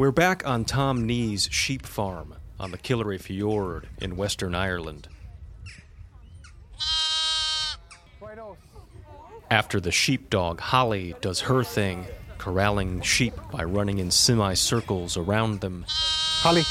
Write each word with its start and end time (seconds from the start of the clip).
We're 0.00 0.12
back 0.12 0.46
on 0.48 0.64
Tom 0.64 1.04
Nee's 1.04 1.46
sheep 1.52 1.84
farm 1.84 2.34
on 2.58 2.70
the 2.70 2.78
Killary 2.78 3.20
Fjord 3.20 3.86
in 3.98 4.16
Western 4.16 4.54
Ireland. 4.54 5.08
After 9.50 9.78
the 9.78 9.92
sheepdog 9.92 10.58
Holly 10.58 11.14
does 11.20 11.40
her 11.40 11.62
thing, 11.62 12.06
corralling 12.38 13.02
sheep 13.02 13.34
by 13.52 13.62
running 13.62 13.98
in 13.98 14.10
semicircles 14.10 15.18
around 15.18 15.60
them, 15.60 15.84
Holly. 15.86 16.62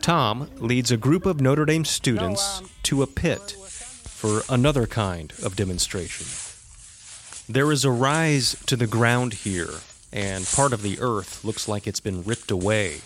Tom 0.00 0.50
leads 0.56 0.90
a 0.90 0.96
group 0.96 1.26
of 1.26 1.40
Notre 1.40 1.64
Dame 1.64 1.84
students 1.84 2.58
um, 2.58 2.68
to 2.82 3.02
a 3.04 3.06
pit 3.06 3.52
for 3.60 4.42
another 4.48 4.88
kind 4.88 5.32
of 5.44 5.54
demonstration. 5.54 6.26
There 7.48 7.70
is 7.70 7.84
a 7.84 7.92
rise 7.92 8.56
to 8.66 8.74
the 8.74 8.88
ground 8.88 9.34
here, 9.34 9.70
and 10.14 10.46
part 10.46 10.72
of 10.72 10.80
the 10.82 10.96
earth 11.00 11.44
looks 11.44 11.68
like 11.68 11.86
it's 11.86 12.00
been 12.00 12.22
ripped 12.22 12.50
away. 12.50 13.00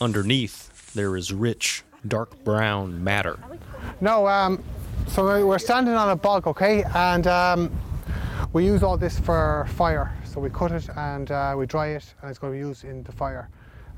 Underneath, 0.00 0.92
there 0.94 1.16
is 1.16 1.32
rich, 1.32 1.82
dark 2.06 2.42
brown 2.44 3.02
matter. 3.02 3.38
No, 4.00 4.26
um, 4.28 4.62
so 5.08 5.36
we- 5.38 5.44
we're 5.44 5.58
standing 5.58 5.94
on 5.94 6.08
a 6.10 6.16
bog, 6.16 6.46
okay, 6.46 6.84
and 6.94 7.26
um, 7.26 7.70
we 8.52 8.64
use 8.64 8.82
all 8.84 8.96
this 8.96 9.18
for 9.18 9.66
fire. 9.74 10.14
So 10.24 10.40
we 10.40 10.48
cut 10.50 10.70
it 10.70 10.88
and 10.96 11.30
uh, 11.30 11.54
we 11.58 11.66
dry 11.66 11.88
it, 11.88 12.14
and 12.22 12.30
it's 12.30 12.38
going 12.38 12.52
to 12.52 12.56
be 12.58 12.64
used 12.66 12.84
in 12.84 13.02
the 13.02 13.10
fire 13.12 13.48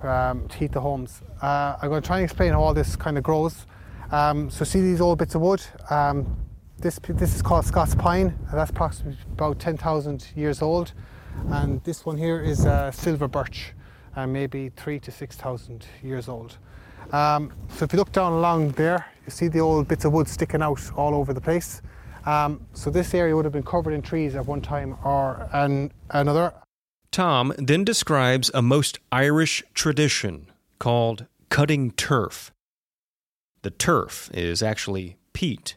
um, 0.03 0.49
to 0.49 0.57
heat 0.57 0.73
the 0.73 0.81
homes. 0.81 1.21
Uh, 1.43 1.77
I'm 1.83 1.91
going 1.91 2.01
to 2.01 2.07
try 2.07 2.17
and 2.19 2.25
explain 2.25 2.53
how 2.53 2.63
all 2.63 2.73
this 2.73 2.97
kind 2.97 3.19
of 3.19 3.23
grows. 3.25 3.67
Um, 4.11 4.49
so 4.51 4.65
see 4.65 4.81
these 4.81 5.01
old 5.03 5.19
bits 5.19 5.35
of 5.35 5.43
wood. 5.43 5.63
Um, 5.91 6.37
this 6.79 6.99
this 7.09 7.35
is 7.35 7.43
called 7.43 7.67
Scots 7.67 7.95
pine. 7.95 8.29
and 8.49 8.59
That's 8.59 8.71
approximately 8.71 9.19
about 9.33 9.59
10,000 9.59 10.29
years 10.35 10.63
old, 10.63 10.95
and 11.51 11.83
this 11.85 12.05
one 12.07 12.17
here 12.17 12.41
is 12.41 12.67
uh, 12.67 12.91
silver 12.91 13.29
birch, 13.29 13.73
uh, 14.17 14.27
maybe 14.27 14.71
three 14.71 14.99
to 15.01 15.11
6,000 15.11 15.87
years 16.03 16.29
old. 16.29 16.59
Um, 17.13 17.53
so 17.69 17.85
if 17.85 17.93
you 17.93 17.99
look 17.99 18.13
down 18.13 18.33
along 18.33 18.73
there, 18.73 19.07
you 19.25 19.31
see 19.31 19.49
the 19.49 19.61
old 19.61 19.89
bits 19.89 20.05
of 20.05 20.13
wood 20.13 20.29
sticking 20.29 20.63
out 20.63 20.81
all 20.97 21.15
over 21.15 21.33
the 21.33 21.41
place. 21.41 21.83
Um, 22.27 22.67
so 22.73 22.91
this 22.91 23.15
area 23.15 23.35
would 23.35 23.45
have 23.45 23.53
been 23.53 23.63
covered 23.63 23.93
in 23.93 24.03
trees 24.03 24.35
at 24.35 24.47
one 24.47 24.61
time 24.61 24.97
or 25.05 25.49
an, 25.53 25.93
another. 26.11 26.53
Tom 27.11 27.53
then 27.59 27.85
describes 27.85 28.51
a 28.55 28.63
most 28.63 28.99
Irish 29.11 29.65
tradition 29.75 30.47
called 30.79 31.27
cutting 31.49 31.91
turf. 31.93 32.53
The 33.63 33.71
turf 33.71 34.31
is 34.33 34.63
actually 34.63 35.17
peat, 35.33 35.77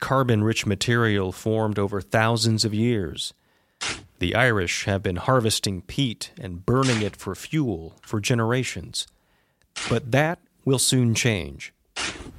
carbon 0.00 0.42
rich 0.42 0.66
material 0.66 1.32
formed 1.32 1.78
over 1.78 2.00
thousands 2.00 2.64
of 2.64 2.74
years. 2.74 3.32
The 4.18 4.34
Irish 4.34 4.84
have 4.86 5.02
been 5.02 5.16
harvesting 5.16 5.82
peat 5.82 6.30
and 6.40 6.64
burning 6.64 7.02
it 7.02 7.16
for 7.16 7.34
fuel 7.34 7.96
for 8.02 8.18
generations. 8.20 9.06
But 9.90 10.10
that 10.12 10.38
will 10.64 10.78
soon 10.78 11.14
change. 11.14 11.72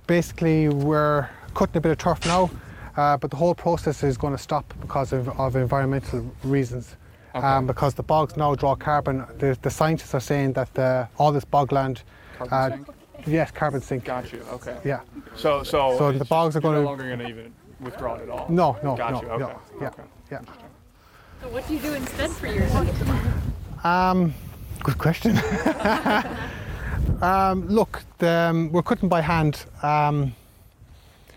Basically, 0.07 0.69
we're 0.69 1.29
cutting 1.53 1.77
a 1.77 1.81
bit 1.81 1.91
of 1.91 1.97
turf 1.99 2.25
now, 2.25 2.49
uh, 2.95 3.17
but 3.17 3.29
the 3.29 3.37
whole 3.37 3.53
process 3.53 4.03
is 4.03 4.17
going 4.17 4.33
to 4.35 4.41
stop 4.41 4.73
because 4.81 5.13
of, 5.13 5.29
of 5.39 5.55
environmental 5.55 6.31
reasons. 6.43 6.95
Um, 7.35 7.67
because 7.67 7.93
the 7.93 8.01
bogs 8.01 8.35
now 8.35 8.55
draw 8.55 8.73
carbon. 8.75 9.23
The, 9.37 9.55
the 9.61 9.69
scientists 9.69 10.15
are 10.15 10.19
saying 10.19 10.53
that 10.53 10.73
the, 10.73 11.07
all 11.19 11.31
this 11.31 11.45
bogland. 11.45 12.01
Carbon 12.39 12.85
sink? 12.85 12.97
Yes, 13.27 13.51
carbon 13.51 13.81
sink. 13.81 14.05
Got 14.05 14.33
you. 14.33 14.43
Okay. 14.53 14.77
Yeah. 14.83 15.01
So 15.35 15.61
so 15.61 15.95
So 15.99 16.11
the 16.11 16.25
bogs 16.25 16.55
are 16.55 16.59
you're 16.59 16.71
gonna- 16.71 16.81
no 16.81 16.85
longer 16.87 17.03
going 17.03 17.19
to 17.19 17.27
even 17.27 17.53
withdraw 17.79 18.15
it 18.15 18.23
at 18.23 18.29
all. 18.29 18.47
No, 18.49 18.77
no, 18.83 18.95
Got 18.95 19.11
no, 19.13 19.21
you. 19.21 19.27
Okay. 19.27 19.43
no. 19.43 19.61
Yeah, 19.81 19.87
Okay. 19.89 20.03
yeah. 20.31 20.39
So 21.41 21.49
what 21.49 21.67
do 21.67 21.75
you 21.75 21.79
do 21.79 21.93
instead 21.93 22.31
for 22.31 22.47
your 22.47 22.65
Um, 23.83 24.33
good 24.83 24.97
question. 24.97 25.37
um, 27.21 27.67
look, 27.67 28.01
the, 28.17 28.29
um, 28.29 28.71
we're 28.71 28.81
cutting 28.81 29.07
by 29.07 29.21
hand. 29.21 29.65
Um, 29.83 30.33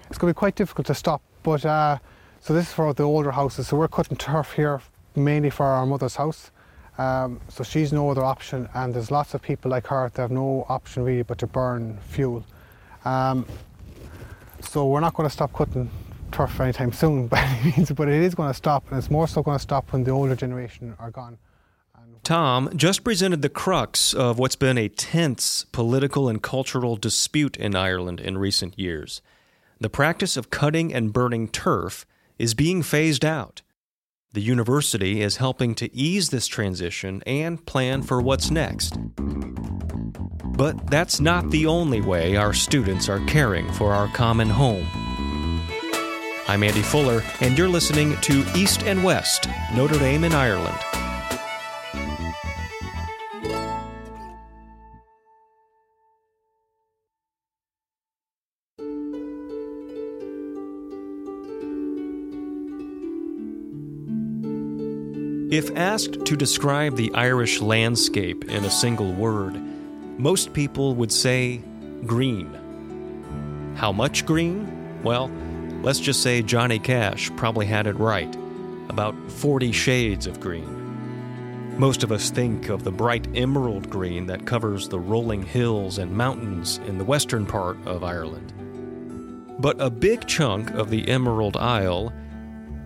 it's 0.08 0.16
going 0.16 0.30
to 0.30 0.34
be 0.34 0.38
quite 0.38 0.54
difficult 0.54 0.86
to 0.86 0.94
stop, 0.94 1.20
but 1.42 1.66
uh, 1.66 1.98
so 2.40 2.54
this 2.54 2.68
is 2.68 2.72
for 2.72 2.94
the 2.94 3.02
older 3.02 3.30
houses. 3.30 3.68
So 3.68 3.76
we're 3.76 3.88
cutting 3.88 4.16
turf 4.16 4.52
here 4.54 4.80
mainly 5.14 5.50
for 5.50 5.66
our 5.66 5.84
mother's 5.84 6.16
house. 6.16 6.50
Um, 6.96 7.40
so 7.48 7.62
she's 7.62 7.92
no 7.92 8.10
other 8.10 8.24
option, 8.24 8.68
and 8.74 8.94
there's 8.94 9.10
lots 9.10 9.34
of 9.34 9.42
people 9.42 9.70
like 9.70 9.86
her 9.88 10.10
that 10.14 10.22
have 10.22 10.30
no 10.30 10.64
option 10.68 11.04
really 11.04 11.22
but 11.22 11.38
to 11.38 11.46
burn 11.46 11.98
fuel. 12.08 12.44
Um, 13.04 13.46
so 14.60 14.86
we're 14.86 15.00
not 15.00 15.14
going 15.14 15.28
to 15.28 15.32
stop 15.32 15.52
cutting 15.52 15.90
turf 16.30 16.60
anytime 16.60 16.92
soon 16.92 17.26
by 17.28 17.40
any 17.40 17.72
means, 17.76 17.90
but 17.92 18.08
it 18.08 18.22
is 18.22 18.34
going 18.34 18.50
to 18.50 18.54
stop, 18.54 18.88
and 18.90 18.98
it's 18.98 19.10
more 19.10 19.28
so 19.28 19.42
going 19.42 19.58
to 19.58 19.62
stop 19.62 19.92
when 19.92 20.04
the 20.04 20.10
older 20.10 20.36
generation 20.36 20.94
are 20.98 21.10
gone. 21.10 21.38
Tom 22.22 22.70
just 22.76 23.02
presented 23.02 23.40
the 23.42 23.48
crux 23.48 24.12
of 24.12 24.38
what's 24.38 24.56
been 24.56 24.76
a 24.76 24.88
tense 24.88 25.64
political 25.72 26.28
and 26.28 26.42
cultural 26.42 26.96
dispute 26.96 27.56
in 27.56 27.74
Ireland 27.74 28.20
in 28.20 28.36
recent 28.36 28.78
years. 28.78 29.22
The 29.80 29.88
practice 29.88 30.36
of 30.36 30.50
cutting 30.50 30.92
and 30.92 31.12
burning 31.12 31.48
turf 31.48 32.06
is 32.38 32.54
being 32.54 32.82
phased 32.82 33.24
out. 33.24 33.62
The 34.32 34.42
university 34.42 35.22
is 35.22 35.38
helping 35.38 35.74
to 35.76 35.92
ease 35.94 36.28
this 36.28 36.46
transition 36.46 37.22
and 37.26 37.64
plan 37.64 38.02
for 38.02 38.20
what's 38.20 38.50
next. 38.50 38.96
But 40.44 40.90
that's 40.90 41.20
not 41.20 41.50
the 41.50 41.66
only 41.66 42.02
way 42.02 42.36
our 42.36 42.52
students 42.52 43.08
are 43.08 43.24
caring 43.26 43.72
for 43.72 43.94
our 43.94 44.08
common 44.08 44.50
home. 44.50 44.86
I'm 46.50 46.64
Andy 46.64 46.82
Fuller, 46.82 47.22
and 47.40 47.56
you're 47.56 47.68
listening 47.68 48.16
to 48.22 48.44
East 48.56 48.82
and 48.82 49.04
West, 49.04 49.46
Notre 49.76 50.00
Dame 50.00 50.24
in 50.24 50.32
Ireland. 50.32 50.76
If 65.52 65.70
asked 65.76 66.24
to 66.24 66.36
describe 66.36 66.96
the 66.96 67.12
Irish 67.14 67.60
landscape 67.60 68.50
in 68.50 68.64
a 68.64 68.70
single 68.70 69.12
word, 69.12 69.54
most 70.18 70.52
people 70.52 70.96
would 70.96 71.12
say 71.12 71.62
green. 72.04 72.52
How 73.76 73.92
much 73.92 74.26
green? 74.26 74.66
Well, 75.04 75.30
let's 75.82 76.00
just 76.00 76.22
say 76.22 76.42
Johnny 76.42 76.78
Cash 76.78 77.30
probably 77.36 77.66
had 77.66 77.86
it 77.86 77.96
right 77.96 78.34
about 78.88 79.14
40 79.30 79.72
shades 79.72 80.26
of 80.26 80.40
green. 80.40 81.78
Most 81.78 82.02
of 82.02 82.12
us 82.12 82.28
think 82.28 82.68
of 82.68 82.84
the 82.84 82.90
bright 82.90 83.26
emerald 83.34 83.88
green 83.88 84.26
that 84.26 84.44
covers 84.44 84.88
the 84.88 84.98
rolling 84.98 85.42
hills 85.42 85.98
and 85.98 86.12
mountains 86.12 86.78
in 86.86 86.98
the 86.98 87.04
western 87.04 87.46
part 87.46 87.78
of 87.86 88.04
Ireland. 88.04 88.52
But 89.60 89.80
a 89.80 89.88
big 89.88 90.26
chunk 90.26 90.70
of 90.72 90.90
the 90.90 91.08
Emerald 91.08 91.56
Isle 91.56 92.12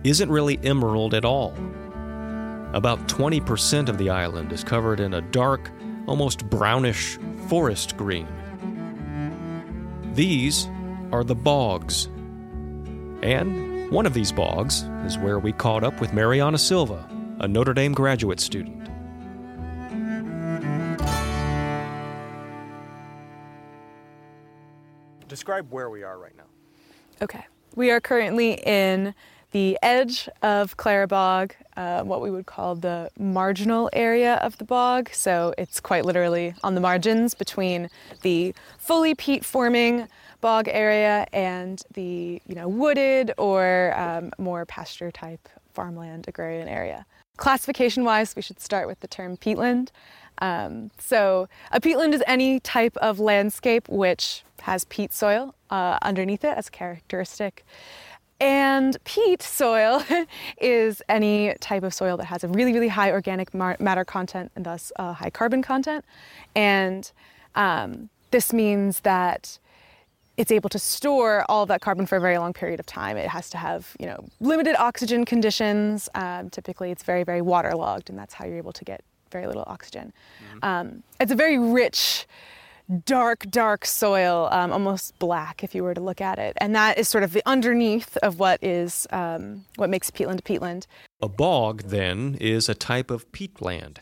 isn't 0.03 0.29
really 0.29 0.59
emerald 0.63 1.13
at 1.13 1.25
all. 1.25 1.53
About 2.73 3.07
20% 3.07 3.89
of 3.89 3.97
the 3.97 4.09
island 4.09 4.51
is 4.51 4.63
covered 4.63 4.99
in 4.99 5.15
a 5.15 5.21
dark, 5.21 5.71
almost 6.05 6.49
brownish 6.49 7.17
forest 7.47 7.97
green. 7.97 8.27
These 10.13 10.69
are 11.11 11.23
the 11.23 11.35
bogs. 11.35 12.09
And 13.25 13.89
one 13.89 14.05
of 14.05 14.13
these 14.13 14.31
bogs 14.31 14.83
is 15.03 15.17
where 15.17 15.39
we 15.39 15.51
caught 15.51 15.83
up 15.83 15.99
with 15.99 16.13
Mariana 16.13 16.59
Silva, 16.59 17.09
a 17.39 17.47
Notre 17.47 17.73
Dame 17.73 17.91
graduate 17.91 18.39
student. 18.39 18.87
Describe 25.27 25.71
where 25.71 25.89
we 25.89 26.03
are 26.03 26.19
right 26.19 26.37
now. 26.37 26.43
Okay. 27.23 27.43
We 27.75 27.89
are 27.89 27.99
currently 27.99 28.61
in 28.63 29.15
the 29.55 29.79
edge 29.81 30.27
of 30.41 30.75
Clara 30.75 31.07
Bog, 31.07 31.55
uh, 31.77 32.03
what 32.03 32.21
we 32.21 32.29
would 32.29 32.45
call 32.45 32.75
the 32.75 33.09
marginal 33.17 33.89
area 33.93 34.33
of 34.43 34.57
the 34.57 34.65
bog. 34.65 35.09
So 35.13 35.53
it's 35.57 35.79
quite 35.79 36.03
literally 36.03 36.53
on 36.61 36.75
the 36.75 36.81
margins 36.81 37.33
between 37.33 37.89
the 38.21 38.53
fully 38.77 39.15
peat 39.15 39.45
forming 39.45 40.09
bog 40.41 40.67
area 40.67 41.25
and 41.31 41.81
the 41.93 42.41
you 42.45 42.53
know 42.53 42.67
wooded 42.67 43.31
or 43.37 43.93
um, 43.97 44.33
more 44.37 44.65
pasture 44.65 45.09
type 45.09 45.47
farmland 45.73 46.25
agrarian 46.27 46.67
area. 46.67 47.05
Classification 47.37 48.03
wise, 48.03 48.35
we 48.35 48.41
should 48.41 48.59
start 48.59 48.87
with 48.87 48.99
the 48.99 49.07
term 49.07 49.37
peatland. 49.37 49.87
Um, 50.39 50.91
so, 50.99 51.47
a 51.71 51.79
peatland 51.79 52.13
is 52.13 52.21
any 52.27 52.59
type 52.59 52.97
of 52.97 53.21
landscape 53.21 53.87
which 53.87 54.43
has 54.63 54.83
peat 54.83 55.13
soil 55.13 55.55
uh, 55.69 55.97
underneath 56.01 56.43
it 56.43 56.57
as 56.57 56.69
characteristic. 56.69 57.63
And 58.39 58.97
peat 59.05 59.41
soil 59.41 60.03
is 60.59 61.01
any 61.07 61.55
type 61.61 61.83
of 61.83 61.93
soil 61.93 62.17
that 62.17 62.25
has 62.25 62.43
a 62.43 62.47
really, 62.49 62.73
really 62.73 62.89
high 62.89 63.11
organic 63.11 63.53
mar- 63.53 63.77
matter 63.79 64.03
content 64.03 64.51
and 64.55 64.65
thus 64.65 64.91
a 64.97 65.13
high 65.13 65.29
carbon 65.29 65.61
content. 65.61 66.03
And 66.55 67.09
um, 67.55 68.09
this 68.31 68.51
means 68.51 68.99
that 69.01 69.57
it's 70.37 70.51
able 70.51 70.69
to 70.69 70.79
store 70.79 71.45
all 71.47 71.63
of 71.63 71.69
that 71.69 71.79
carbon 71.79 72.05
for 72.05 72.17
a 72.17 72.21
very 72.21 72.37
long 72.37 72.51
period 72.51 72.79
of 72.79 72.85
time. 72.85 73.15
It 73.15 73.29
has 73.29 73.49
to 73.51 73.57
have, 73.57 73.95
you 73.99 74.05
know, 74.05 74.25
limited 74.41 74.75
oxygen 74.75 75.23
conditions. 75.23 76.09
Um, 76.13 76.49
typically, 76.49 76.91
it's 76.91 77.03
very, 77.03 77.23
very 77.23 77.41
waterlogged, 77.41 78.09
and 78.09 78.19
that's 78.19 78.33
how 78.33 78.45
you're 78.45 78.57
able 78.57 78.73
to 78.73 78.83
get 78.83 79.01
very 79.31 79.47
little 79.47 79.63
oxygen. 79.67 80.11
Um, 80.61 81.03
it's 81.19 81.31
a 81.31 81.35
very 81.35 81.57
rich, 81.57 82.27
dark, 83.05 83.49
dark 83.49 83.85
soil, 83.85 84.47
um, 84.51 84.71
almost 84.71 85.17
black 85.19 85.63
if 85.63 85.73
you 85.73 85.83
were 85.83 85.93
to 85.93 86.01
look 86.01 86.21
at 86.21 86.39
it, 86.39 86.57
and 86.57 86.75
that 86.75 86.97
is 86.97 87.07
sort 87.07 87.23
of 87.23 87.33
the 87.33 87.41
underneath 87.45 88.17
of 88.17 88.39
what 88.39 88.63
is 88.63 89.07
um, 89.11 89.65
what 89.75 89.89
makes 89.89 90.11
peatland 90.11 90.41
peatland. 90.41 90.85
A 91.21 91.29
bog, 91.29 91.83
then, 91.83 92.37
is 92.39 92.69
a 92.69 92.75
type 92.75 93.09
of 93.09 93.31
peatland. 93.31 93.97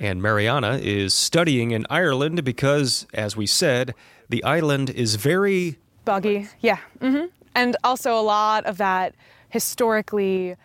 And 0.00 0.20
Mariana 0.20 0.80
is 0.82 1.14
studying 1.14 1.70
in 1.70 1.86
Ireland 1.88 2.42
because, 2.42 3.06
as 3.14 3.36
we 3.36 3.46
said, 3.46 3.94
the 4.28 4.42
island 4.42 4.90
is 4.90 5.14
very 5.14 5.78
Boggy, 6.04 6.48
yeah. 6.60 6.78
Mm-hmm. 7.00 7.26
And 7.54 7.76
also, 7.84 8.18
a 8.18 8.20
lot 8.20 8.66
of 8.66 8.78
that 8.78 9.14
historically 9.48 10.56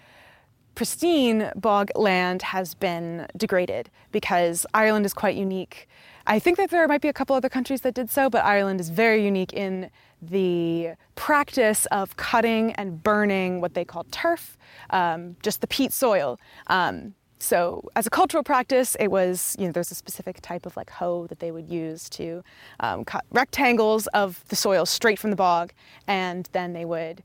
pristine 0.80 1.52
bog 1.58 1.92
land 1.96 2.42
has 2.42 2.74
been 2.74 3.28
degraded 3.36 3.90
because 4.14 4.66
Ireland 4.74 5.06
is 5.06 5.14
quite 5.14 5.36
unique. 5.36 5.90
I 6.26 6.40
think 6.40 6.56
that 6.56 6.70
there 6.70 6.88
might 6.88 7.02
be 7.02 7.10
a 7.10 7.14
couple 7.20 7.36
other 7.36 7.50
countries 7.50 7.82
that 7.82 7.94
did 7.94 8.10
so, 8.10 8.30
but 8.30 8.46
Ireland 8.46 8.80
is 8.80 8.90
very 8.90 9.22
unique 9.22 9.52
in 9.52 9.90
the 10.22 10.92
practice 11.16 11.86
of 11.88 12.16
cutting 12.16 12.72
and 12.76 13.04
burning 13.04 13.60
what 13.60 13.74
they 13.74 13.84
call 13.84 14.06
turf, 14.10 14.58
um, 14.92 15.36
just 15.44 15.60
the 15.60 15.68
peat 15.68 15.92
soil. 15.92 16.40
Um, 16.68 17.14
so, 17.40 17.90
as 17.98 18.08
a 18.08 18.10
cultural 18.10 18.44
practice, 18.44 18.96
it 19.02 19.10
was, 19.10 19.58
you 19.60 19.66
know, 19.66 19.74
there's 19.74 19.92
a 19.92 19.96
specific 19.96 20.40
type 20.40 20.66
of 20.66 20.78
like 20.78 20.92
hoe 20.92 21.28
that 21.28 21.40
they 21.40 21.52
would 21.52 21.68
use 21.68 22.10
to 22.12 22.42
um, 22.80 23.04
cut 23.04 23.26
rectangles 23.32 24.08
of 24.08 24.46
the 24.48 24.56
soil 24.56 24.86
straight 24.86 25.20
from 25.20 25.30
the 25.30 25.36
bog, 25.36 25.74
and 26.08 26.48
then 26.54 26.72
they 26.72 26.86
would 26.86 27.22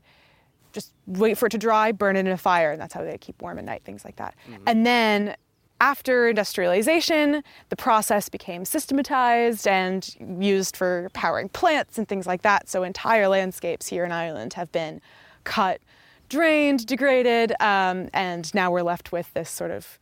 just 0.75 0.93
wait 1.07 1.37
for 1.37 1.47
it 1.47 1.51
to 1.51 1.57
dry, 1.57 1.91
burn 1.91 2.17
it 2.17 2.19
in 2.19 2.27
a 2.27 2.37
fire, 2.37 2.71
and 2.71 2.79
that's 2.79 2.93
how 2.93 3.03
they 3.03 3.17
keep 3.17 3.41
warm 3.41 3.57
at 3.57 3.63
night, 3.63 3.83
things 3.85 4.05
like 4.05 4.17
that. 4.17 4.35
And 4.67 4.85
then 4.85 5.35
after 5.81 6.27
industrialization, 6.27 7.43
the 7.69 7.75
process 7.75 8.29
became 8.29 8.65
systematized 8.65 9.67
and 9.67 10.15
used 10.37 10.75
for 10.75 11.09
powering 11.13 11.49
plants 11.49 11.97
and 11.97 12.07
things 12.07 12.27
like 12.27 12.43
that. 12.43 12.69
So 12.69 12.83
entire 12.83 13.27
landscapes 13.27 13.87
here 13.87 14.03
in 14.03 14.11
Ireland 14.11 14.53
have 14.53 14.71
been 14.71 15.01
cut, 15.45 15.81
drained, 16.29 16.85
degraded, 16.85 17.53
um, 17.61 18.09
and 18.13 18.53
now 18.53 18.69
we're 18.69 18.83
left 18.83 19.11
with 19.11 19.33
this 19.33 19.49
sort 19.49 19.71
of 19.71 19.97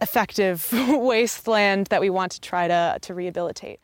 effective 0.00 0.68
wasteland 0.88 1.88
that 1.88 2.00
we 2.00 2.10
want 2.10 2.32
to 2.32 2.40
try 2.40 2.66
to, 2.68 2.98
to 3.02 3.14
rehabilitate. 3.14 3.80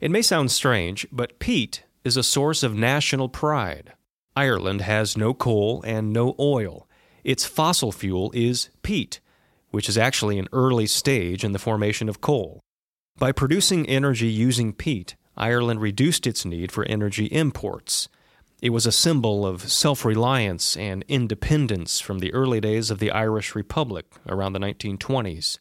It 0.00 0.10
may 0.10 0.22
sound 0.22 0.50
strange, 0.50 1.06
but 1.12 1.38
peat 1.38 1.84
is 2.04 2.16
a 2.16 2.22
source 2.22 2.62
of 2.62 2.74
national 2.74 3.28
pride. 3.28 3.92
Ireland 4.36 4.80
has 4.80 5.16
no 5.16 5.32
coal 5.32 5.82
and 5.86 6.12
no 6.12 6.34
oil. 6.38 6.88
Its 7.22 7.44
fossil 7.46 7.92
fuel 7.92 8.32
is 8.34 8.68
peat, 8.82 9.20
which 9.70 9.88
is 9.88 9.96
actually 9.96 10.38
an 10.38 10.48
early 10.52 10.86
stage 10.86 11.44
in 11.44 11.52
the 11.52 11.58
formation 11.58 12.08
of 12.08 12.20
coal. 12.20 12.60
By 13.16 13.30
producing 13.30 13.88
energy 13.88 14.26
using 14.26 14.72
peat, 14.72 15.14
Ireland 15.36 15.80
reduced 15.80 16.26
its 16.26 16.44
need 16.44 16.72
for 16.72 16.84
energy 16.86 17.26
imports. 17.26 18.08
It 18.60 18.70
was 18.70 18.86
a 18.86 18.92
symbol 18.92 19.46
of 19.46 19.70
self 19.70 20.04
reliance 20.04 20.76
and 20.76 21.04
independence 21.06 22.00
from 22.00 22.18
the 22.18 22.32
early 22.32 22.60
days 22.60 22.90
of 22.90 22.98
the 22.98 23.10
Irish 23.10 23.54
Republic 23.54 24.06
around 24.28 24.52
the 24.52 24.58
1920s. 24.58 25.58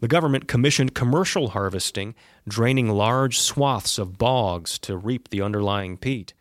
The 0.00 0.08
government 0.08 0.48
commissioned 0.48 0.94
commercial 0.94 1.50
harvesting, 1.50 2.14
draining 2.46 2.90
large 2.90 3.38
swaths 3.38 3.98
of 3.98 4.18
bogs 4.18 4.78
to 4.80 4.96
reap 4.96 5.28
the 5.28 5.42
underlying 5.42 5.96
peat. 5.96 6.34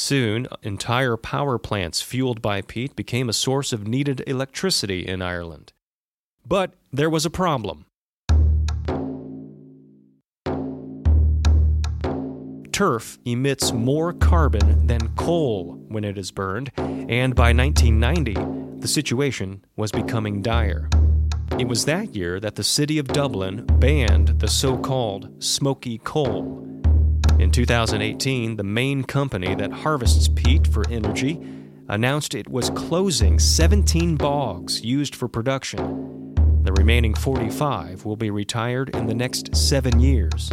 Soon, 0.00 0.46
entire 0.62 1.16
power 1.16 1.58
plants 1.58 2.00
fueled 2.00 2.40
by 2.40 2.62
peat 2.62 2.94
became 2.94 3.28
a 3.28 3.32
source 3.32 3.72
of 3.72 3.88
needed 3.88 4.22
electricity 4.28 5.04
in 5.04 5.20
Ireland. 5.20 5.72
But 6.46 6.74
there 6.92 7.10
was 7.10 7.26
a 7.26 7.30
problem. 7.30 7.84
Turf 12.70 13.18
emits 13.24 13.72
more 13.72 14.12
carbon 14.12 14.86
than 14.86 15.16
coal 15.16 15.82
when 15.88 16.04
it 16.04 16.16
is 16.16 16.30
burned, 16.30 16.70
and 16.76 17.34
by 17.34 17.52
1990, 17.52 18.34
the 18.78 18.86
situation 18.86 19.64
was 19.74 19.90
becoming 19.90 20.42
dire. 20.42 20.88
It 21.58 21.66
was 21.66 21.86
that 21.86 22.14
year 22.14 22.38
that 22.38 22.54
the 22.54 22.62
city 22.62 23.00
of 23.00 23.08
Dublin 23.08 23.66
banned 23.80 24.38
the 24.38 24.46
so 24.46 24.78
called 24.78 25.42
smoky 25.42 25.98
coal. 25.98 26.64
In 27.38 27.52
2018, 27.52 28.56
the 28.56 28.64
main 28.64 29.04
company 29.04 29.54
that 29.54 29.70
harvests 29.70 30.26
peat 30.26 30.66
for 30.66 30.82
energy 30.90 31.40
announced 31.88 32.34
it 32.34 32.48
was 32.48 32.70
closing 32.70 33.38
17 33.38 34.16
bogs 34.16 34.84
used 34.84 35.14
for 35.14 35.28
production. 35.28 36.34
The 36.64 36.72
remaining 36.72 37.14
45 37.14 38.04
will 38.04 38.16
be 38.16 38.30
retired 38.30 38.90
in 38.90 39.06
the 39.06 39.14
next 39.14 39.54
seven 39.54 40.00
years. 40.00 40.50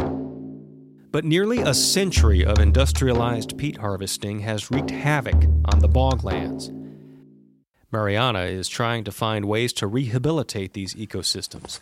But 1.10 1.24
nearly 1.24 1.58
a 1.58 1.74
century 1.74 2.44
of 2.44 2.60
industrialized 2.60 3.58
peat 3.58 3.78
harvesting 3.78 4.38
has 4.40 4.70
wreaked 4.70 4.90
havoc 4.90 5.42
on 5.64 5.80
the 5.80 5.88
boglands. 5.88 6.70
Mariana 7.90 8.42
is 8.42 8.68
trying 8.68 9.02
to 9.02 9.10
find 9.10 9.46
ways 9.46 9.72
to 9.72 9.88
rehabilitate 9.88 10.72
these 10.72 10.94
ecosystems. 10.94 11.80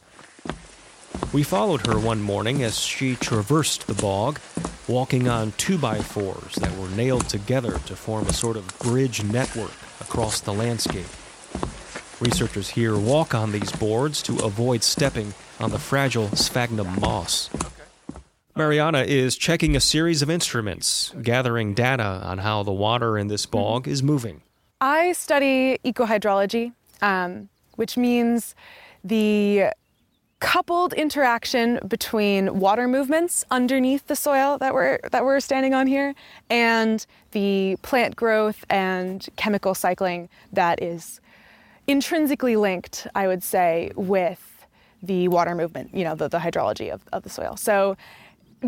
We 1.32 1.42
followed 1.42 1.86
her 1.86 1.98
one 1.98 2.22
morning 2.22 2.62
as 2.62 2.78
she 2.78 3.16
traversed 3.16 3.86
the 3.86 3.94
bog, 3.94 4.38
walking 4.86 5.28
on 5.28 5.52
two 5.56 5.78
by 5.78 5.98
fours 5.98 6.54
that 6.56 6.76
were 6.76 6.88
nailed 6.90 7.28
together 7.28 7.78
to 7.86 7.96
form 7.96 8.26
a 8.26 8.32
sort 8.32 8.56
of 8.56 8.66
bridge 8.78 9.24
network 9.24 9.72
across 10.00 10.40
the 10.40 10.52
landscape. 10.52 11.06
Researchers 12.20 12.68
here 12.68 12.96
walk 12.96 13.34
on 13.34 13.50
these 13.50 13.72
boards 13.72 14.22
to 14.22 14.44
avoid 14.44 14.82
stepping 14.82 15.34
on 15.58 15.70
the 15.70 15.78
fragile 15.78 16.28
sphagnum 16.36 17.00
moss. 17.00 17.50
Mariana 18.56 19.00
is 19.00 19.36
checking 19.36 19.74
a 19.74 19.80
series 19.80 20.22
of 20.22 20.30
instruments, 20.30 21.12
gathering 21.20 21.74
data 21.74 22.22
on 22.24 22.38
how 22.38 22.62
the 22.62 22.72
water 22.72 23.18
in 23.18 23.26
this 23.26 23.46
bog 23.46 23.88
is 23.88 24.00
moving. 24.00 24.42
I 24.80 25.12
study 25.12 25.78
ecohydrology, 25.84 26.72
um, 27.02 27.48
which 27.74 27.96
means 27.96 28.54
the 29.02 29.72
coupled 30.44 30.92
interaction 30.92 31.80
between 31.88 32.60
water 32.60 32.86
movements 32.86 33.46
underneath 33.50 34.06
the 34.08 34.14
soil 34.14 34.58
that 34.58 34.74
we're 34.74 34.98
that 35.10 35.24
we're 35.24 35.40
standing 35.40 35.72
on 35.72 35.86
here 35.86 36.14
and 36.50 37.06
the 37.30 37.78
plant 37.80 38.14
growth 38.14 38.62
and 38.68 39.26
chemical 39.36 39.74
cycling 39.74 40.28
that 40.52 40.82
is 40.82 41.18
intrinsically 41.86 42.56
linked, 42.56 43.06
I 43.14 43.26
would 43.26 43.42
say, 43.42 43.90
with 43.96 44.66
the 45.02 45.28
water 45.28 45.54
movement, 45.54 45.94
you 45.94 46.04
know, 46.04 46.14
the, 46.14 46.28
the 46.28 46.38
hydrology 46.38 46.92
of, 46.92 47.00
of 47.10 47.22
the 47.22 47.30
soil. 47.30 47.56
So 47.56 47.96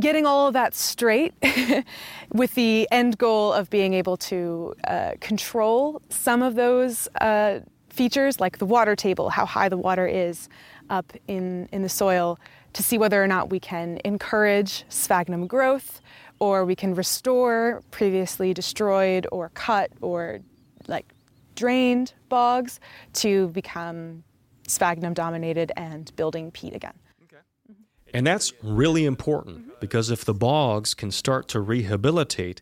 getting 0.01 0.25
all 0.25 0.47
of 0.47 0.55
that 0.55 0.75
straight 0.75 1.35
with 2.33 2.55
the 2.55 2.89
end 2.91 3.19
goal 3.19 3.53
of 3.53 3.69
being 3.69 3.93
able 3.93 4.17
to 4.17 4.75
uh, 4.85 5.13
control 5.21 6.01
some 6.09 6.41
of 6.41 6.55
those 6.55 7.07
uh, 7.21 7.61
features 7.97 8.39
like 8.39 8.59
the 8.59 8.67
water 8.67 8.95
table, 8.95 9.31
how 9.31 9.47
high 9.47 9.69
the 9.69 9.77
water 9.77 10.07
is 10.07 10.49
up 10.91 11.13
in, 11.27 11.69
in 11.73 11.83
the 11.83 11.89
soil, 11.89 12.39
to 12.75 12.83
see 12.83 12.99
whether 12.99 13.23
or 13.23 13.27
not 13.27 13.49
we 13.51 13.59
can 13.59 13.99
encourage 14.05 14.85
sphagnum 14.91 15.47
growth 15.47 16.03
or 16.39 16.67
we 16.67 16.77
can 16.77 16.95
restore 16.95 17.83
previously 17.91 18.53
destroyed 18.53 19.27
or 19.33 19.49
cut 19.55 19.91
or 20.03 20.41
like 20.87 21.07
drained 21.55 22.13
bogs 22.29 22.79
to 23.15 23.49
become 23.49 24.23
sphagnum 24.69 25.15
dominated 25.15 25.73
and 25.77 26.15
building 26.17 26.51
peat 26.51 26.75
again. 26.75 26.93
Mm-hmm. 27.25 27.83
And 28.13 28.27
that's 28.27 28.53
really 28.63 29.07
important 29.07 29.61
mm-hmm. 29.61 29.71
because 29.81 30.11
if 30.11 30.25
the 30.25 30.35
bogs 30.35 30.93
can 30.93 31.11
start 31.11 31.49
to 31.49 31.61
rehabilitate, 31.61 32.61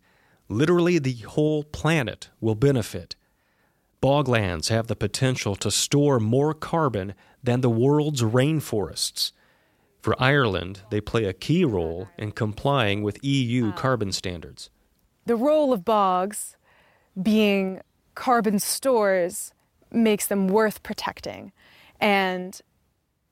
literally 0.49 1.01
the 1.01 1.15
whole 1.15 1.65
planet 1.65 2.31
will 2.41 2.55
benefit. 2.55 3.17
Boglands 4.05 4.69
have 4.69 4.89
the 4.89 4.97
potential 4.97 5.57
to 5.57 5.71
store 5.71 6.21
more 6.21 6.53
carbon 6.53 7.15
than 7.43 7.63
the 7.63 7.71
world's 7.71 8.21
rainforests. 8.21 9.33
For 10.03 10.15
Ireland, 10.23 10.83
they 10.91 11.01
play 11.01 11.25
a 11.25 11.33
key 11.33 11.65
role 11.65 12.11
in 12.19 12.33
complying 12.33 13.03
with 13.03 13.25
EU 13.25 13.73
carbon 13.73 14.13
standards. 14.13 14.69
The 15.25 15.37
role 15.37 15.73
of 15.73 15.87
bogs 15.87 16.59
being 17.23 17.81
carbon 18.15 18.59
stores 18.59 19.55
makes 19.91 20.27
them 20.27 20.49
worth 20.49 20.83
protecting. 20.83 21.53
And 21.99 22.61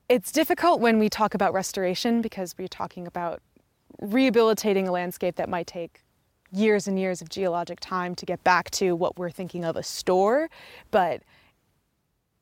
it's 0.09 0.33
difficult 0.33 0.81
when 0.81 0.99
we 0.99 1.11
talk 1.11 1.35
about 1.35 1.53
restoration 1.53 2.23
because 2.23 2.55
we're 2.57 2.67
talking 2.67 3.07
about 3.07 3.43
rehabilitating 4.01 4.89
a 4.89 4.93
landscape 4.93 5.37
that 5.37 5.51
might 5.51 5.67
take 5.67 6.01
years 6.53 6.87
and 6.87 6.99
years 6.99 7.23
of 7.23 7.29
geologic 7.29 7.81
time 7.81 8.15
to 8.17 8.27
get 8.27 8.43
back 8.45 8.71
to 8.73 8.95
what 8.95 9.19
we're 9.19 9.31
thinking 9.31 9.65
of 9.65 9.77
a 9.77 9.83
store. 9.83 10.51
But 10.91 11.23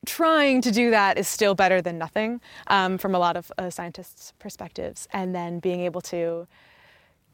trying 0.05 0.61
to 0.61 0.71
do 0.71 0.89
that 0.91 1.17
is 1.17 1.27
still 1.27 1.55
better 1.55 1.81
than 1.81 1.97
nothing 1.97 2.41
um, 2.67 2.97
from 2.97 3.13
a 3.15 3.19
lot 3.19 3.37
of 3.37 3.51
uh, 3.57 3.69
scientists' 3.69 4.33
perspectives. 4.39 5.07
And 5.13 5.33
then 5.35 5.59
being 5.59 5.81
able 5.81 6.01
to 6.01 6.47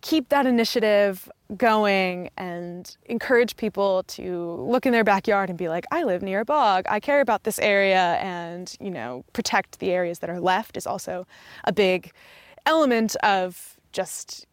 keep 0.01 0.29
that 0.29 0.45
initiative 0.45 1.29
going 1.55 2.29
and 2.37 2.95
encourage 3.05 3.55
people 3.55 4.03
to 4.03 4.53
look 4.61 4.85
in 4.85 4.91
their 4.91 5.03
backyard 5.03 5.49
and 5.49 5.57
be 5.57 5.69
like, 5.69 5.85
I 5.91 6.03
live 6.03 6.21
near 6.21 6.41
a 6.41 6.45
bog, 6.45 6.85
I 6.87 6.99
care 6.99 7.21
about 7.21 7.43
this 7.43 7.57
area, 7.59 8.17
and 8.21 8.75
you 8.79 8.91
know, 8.91 9.25
protect 9.33 9.79
the 9.79 9.91
areas 9.91 10.19
that 10.19 10.29
are 10.29 10.39
left 10.39 10.77
is 10.77 10.85
also 10.85 11.25
a 11.63 11.73
big 11.73 12.11
element 12.65 13.15
of 13.23 13.77
just 13.91 14.45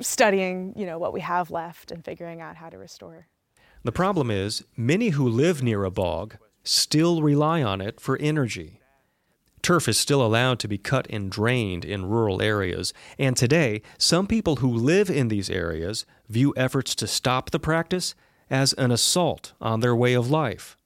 studying, 0.00 0.72
you 0.76 0.86
know, 0.86 0.98
what 0.98 1.12
we 1.12 1.20
have 1.20 1.50
left 1.50 1.90
and 1.90 2.04
figuring 2.04 2.40
out 2.40 2.56
how 2.56 2.68
to 2.68 2.78
restore. 2.78 3.26
The 3.84 3.92
problem 3.92 4.30
is, 4.30 4.64
many 4.76 5.10
who 5.10 5.28
live 5.28 5.62
near 5.62 5.84
a 5.84 5.90
bog 5.90 6.36
still 6.64 7.22
rely 7.22 7.62
on 7.62 7.80
it 7.80 8.00
for 8.00 8.16
energy. 8.18 8.80
Turf 9.62 9.88
is 9.88 9.98
still 9.98 10.24
allowed 10.24 10.58
to 10.60 10.68
be 10.68 10.78
cut 10.78 11.06
and 11.10 11.30
drained 11.30 11.84
in 11.84 12.06
rural 12.06 12.40
areas, 12.40 12.92
and 13.18 13.36
today, 13.36 13.82
some 13.96 14.26
people 14.26 14.56
who 14.56 14.68
live 14.68 15.10
in 15.10 15.28
these 15.28 15.50
areas 15.50 16.06
view 16.28 16.54
efforts 16.56 16.94
to 16.96 17.06
stop 17.06 17.50
the 17.50 17.58
practice 17.58 18.14
as 18.50 18.72
an 18.74 18.90
assault 18.90 19.52
on 19.60 19.80
their 19.80 19.96
way 19.96 20.14
of 20.14 20.30
life. 20.30 20.76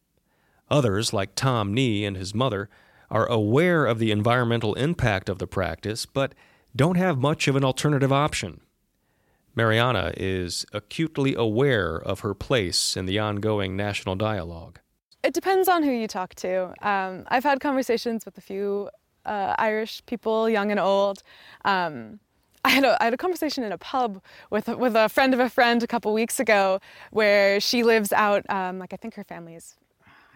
Others, 0.70 1.12
like 1.12 1.34
Tom 1.34 1.74
Nee 1.74 2.04
and 2.04 2.16
his 2.16 2.34
mother, 2.34 2.68
are 3.10 3.26
aware 3.26 3.84
of 3.84 3.98
the 3.98 4.10
environmental 4.10 4.74
impact 4.74 5.28
of 5.28 5.38
the 5.38 5.46
practice, 5.46 6.06
but 6.06 6.34
don't 6.74 6.96
have 6.96 7.18
much 7.18 7.46
of 7.46 7.56
an 7.56 7.64
alternative 7.64 8.12
option. 8.12 8.62
Mariana 9.54 10.12
is 10.16 10.64
acutely 10.72 11.34
aware 11.34 11.96
of 11.96 12.20
her 12.20 12.34
place 12.34 12.96
in 12.96 13.06
the 13.06 13.18
ongoing 13.18 13.76
national 13.76 14.14
dialogue. 14.14 14.78
It 15.22 15.34
depends 15.34 15.68
on 15.68 15.82
who 15.82 15.90
you 15.90 16.08
talk 16.08 16.34
to. 16.36 16.72
Um, 16.86 17.24
I've 17.28 17.44
had 17.44 17.60
conversations 17.60 18.24
with 18.24 18.36
a 18.38 18.40
few 18.40 18.88
uh, 19.24 19.54
Irish 19.58 20.04
people, 20.06 20.48
young 20.48 20.70
and 20.70 20.80
old. 20.80 21.22
Um, 21.64 22.18
I 22.64 22.70
had, 22.70 22.84
a, 22.84 23.00
I 23.00 23.04
had 23.06 23.14
a 23.14 23.16
conversation 23.16 23.64
in 23.64 23.72
a 23.72 23.78
pub 23.78 24.22
with 24.50 24.68
with 24.68 24.94
a 24.94 25.08
friend 25.08 25.34
of 25.34 25.40
a 25.40 25.48
friend 25.48 25.82
a 25.82 25.86
couple 25.86 26.12
weeks 26.12 26.38
ago, 26.38 26.80
where 27.10 27.58
she 27.60 27.82
lives 27.82 28.12
out. 28.12 28.48
Um, 28.48 28.78
like 28.78 28.92
I 28.92 28.96
think 28.96 29.14
her 29.14 29.24
family 29.24 29.54
is 29.54 29.76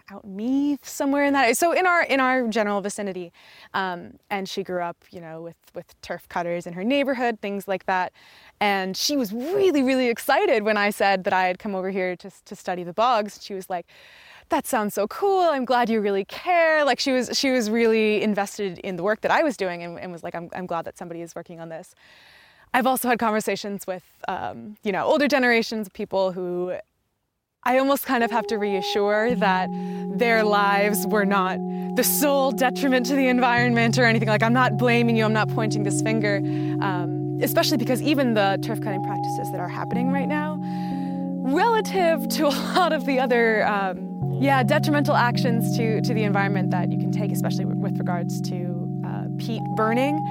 out 0.09 0.25
Meath 0.25 0.87
somewhere 0.87 1.25
in 1.25 1.33
that. 1.33 1.57
So 1.57 1.71
in 1.71 1.85
our 1.85 2.03
in 2.03 2.19
our 2.19 2.47
general 2.47 2.81
vicinity, 2.81 3.31
um, 3.73 4.13
and 4.29 4.47
she 4.47 4.63
grew 4.63 4.81
up, 4.81 4.97
you 5.11 5.21
know, 5.21 5.41
with 5.41 5.57
with 5.75 5.99
turf 6.01 6.27
cutters 6.29 6.67
in 6.67 6.73
her 6.73 6.83
neighborhood, 6.83 7.39
things 7.41 7.67
like 7.67 7.85
that. 7.85 8.13
And 8.59 8.95
she 8.97 9.17
was 9.17 9.33
really 9.33 9.83
really 9.83 10.07
excited 10.07 10.63
when 10.63 10.77
I 10.77 10.89
said 10.91 11.23
that 11.25 11.33
I 11.33 11.45
had 11.45 11.59
come 11.59 11.75
over 11.75 11.89
here 11.89 12.15
to 12.15 12.31
to 12.45 12.55
study 12.55 12.83
the 12.83 12.93
bogs. 12.93 13.43
She 13.43 13.53
was 13.53 13.69
like. 13.69 13.85
That 14.49 14.65
sounds 14.65 14.93
so 14.93 15.07
cool. 15.07 15.41
I'm 15.41 15.65
glad 15.65 15.89
you 15.89 15.99
really 15.99 16.23
care. 16.23 16.85
Like 16.85 17.01
she 17.01 17.11
was, 17.11 17.37
she 17.37 17.51
was 17.51 17.69
really 17.69 18.21
invested 18.23 18.79
in 18.79 18.95
the 18.95 19.03
work 19.03 19.19
that 19.19 19.29
I 19.29 19.43
was 19.43 19.57
doing, 19.57 19.83
and, 19.83 19.99
and 19.99 20.09
was 20.09 20.23
like, 20.23 20.35
I'm, 20.35 20.49
I'm 20.55 20.65
glad 20.65 20.85
that 20.85 20.97
somebody 20.97 21.21
is 21.21 21.35
working 21.35 21.59
on 21.59 21.67
this. 21.67 21.93
I've 22.73 22.87
also 22.87 23.09
had 23.09 23.19
conversations 23.19 23.85
with, 23.85 24.05
um, 24.29 24.77
you 24.83 24.93
know, 24.93 25.03
older 25.03 25.27
generations 25.27 25.87
of 25.87 25.91
people 25.91 26.31
who 26.31 26.77
I 27.67 27.79
almost 27.79 28.05
kind 28.05 28.23
of 28.23 28.31
have 28.31 28.47
to 28.47 28.57
reassure 28.57 29.35
that 29.35 29.69
their 30.15 30.45
lives 30.45 31.05
were 31.05 31.25
not 31.25 31.59
the 31.97 32.03
sole 32.03 32.53
detriment 32.53 33.05
to 33.07 33.15
the 33.15 33.27
environment 33.27 33.97
or 33.97 34.05
anything. 34.05 34.29
Like, 34.29 34.41
I'm 34.41 34.53
not 34.53 34.77
blaming 34.77 35.17
you, 35.17 35.25
I'm 35.25 35.33
not 35.33 35.49
pointing 35.49 35.83
this 35.83 36.01
finger, 36.01 36.37
um, 36.81 37.37
especially 37.41 37.75
because 37.75 38.01
even 38.01 38.35
the 38.35 38.57
turf 38.61 38.79
cutting 38.79 39.03
practices 39.03 39.51
that 39.51 39.59
are 39.59 39.67
happening 39.67 40.13
right 40.13 40.29
now, 40.29 40.57
relative 41.43 42.29
to 42.29 42.47
a 42.47 42.55
lot 42.77 42.93
of 42.93 43.05
the 43.05 43.19
other, 43.19 43.67
um, 43.67 44.39
yeah, 44.39 44.63
detrimental 44.63 45.17
actions 45.17 45.75
to, 45.75 45.99
to 45.99 46.13
the 46.13 46.23
environment 46.23 46.71
that 46.71 46.89
you 46.89 46.97
can 46.97 47.11
take, 47.11 47.33
especially 47.33 47.65
with 47.65 47.97
regards 47.97 48.39
to 48.43 48.89
uh, 49.05 49.25
peat 49.39 49.61
burning, 49.75 50.23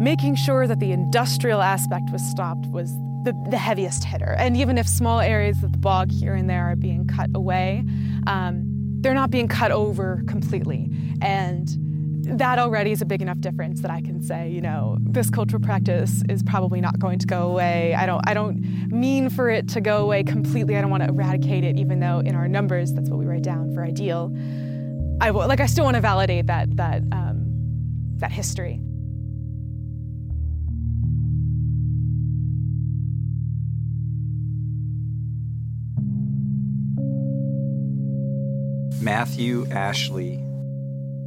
making 0.00 0.36
sure 0.36 0.66
that 0.66 0.80
the 0.80 0.92
industrial 0.92 1.60
aspect 1.60 2.08
was 2.08 2.22
stopped 2.22 2.66
was 2.68 2.94
the, 3.24 3.32
the 3.50 3.58
heaviest 3.58 4.04
hitter. 4.04 4.34
And 4.38 4.56
even 4.56 4.78
if 4.78 4.88
small 4.88 5.20
areas 5.20 5.62
of 5.62 5.72
the 5.72 5.78
bog 5.78 6.10
here 6.10 6.34
and 6.34 6.48
there 6.48 6.64
are 6.64 6.76
being 6.76 7.06
cut 7.06 7.30
away, 7.34 7.84
um, 8.26 8.64
they're 9.00 9.14
not 9.14 9.30
being 9.30 9.48
cut 9.48 9.72
over 9.72 10.22
completely. 10.28 10.90
And 11.20 11.68
that 12.24 12.58
already 12.58 12.92
is 12.92 13.02
a 13.02 13.04
big 13.04 13.20
enough 13.20 13.40
difference 13.40 13.80
that 13.82 13.90
I 13.90 14.00
can 14.00 14.22
say, 14.22 14.48
you 14.48 14.60
know, 14.60 14.96
this 15.00 15.28
cultural 15.28 15.60
practice 15.60 16.22
is 16.28 16.42
probably 16.42 16.80
not 16.80 16.98
going 16.98 17.18
to 17.18 17.26
go 17.26 17.48
away. 17.50 17.94
I 17.94 18.06
don't, 18.06 18.22
I 18.28 18.34
don't 18.34 18.60
mean 18.90 19.28
for 19.28 19.50
it 19.50 19.68
to 19.70 19.80
go 19.80 19.98
away 19.98 20.22
completely. 20.22 20.76
I 20.76 20.80
don't 20.80 20.90
want 20.90 21.02
to 21.02 21.08
eradicate 21.08 21.64
it, 21.64 21.78
even 21.78 21.98
though 21.98 22.20
in 22.20 22.36
our 22.36 22.46
numbers 22.46 22.92
that's 22.92 23.10
what 23.10 23.18
we 23.18 23.26
write 23.26 23.42
down 23.42 23.74
for 23.74 23.84
ideal. 23.84 24.32
I 25.20 25.30
like, 25.30 25.60
I 25.60 25.66
still 25.66 25.84
want 25.84 25.96
to 25.96 26.00
validate 26.00 26.46
that 26.46 26.76
that 26.76 27.02
um, 27.12 27.44
that 28.18 28.32
history. 28.32 28.80
Matthew 39.02 39.66
Ashley. 39.72 40.34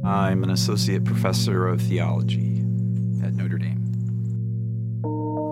I'm 0.02 0.42
an 0.42 0.48
associate 0.48 1.04
professor 1.04 1.68
of 1.68 1.82
theology 1.82 2.60
at 3.22 3.34
Notre 3.34 3.58
Dame. 3.58 3.84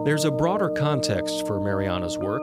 There's 0.07 0.25
a 0.25 0.31
broader 0.31 0.71
context 0.71 1.47
for 1.47 1.61
Mariana's 1.61 2.17
work. 2.17 2.41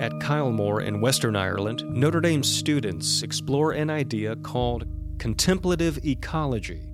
At 0.00 0.12
Kylemore 0.20 0.84
in 0.84 1.00
Western 1.00 1.34
Ireland, 1.34 1.82
Notre 1.88 2.20
Dame 2.20 2.44
students 2.44 3.22
explore 3.22 3.72
an 3.72 3.90
idea 3.90 4.36
called 4.36 4.86
contemplative 5.18 5.98
ecology 6.04 6.86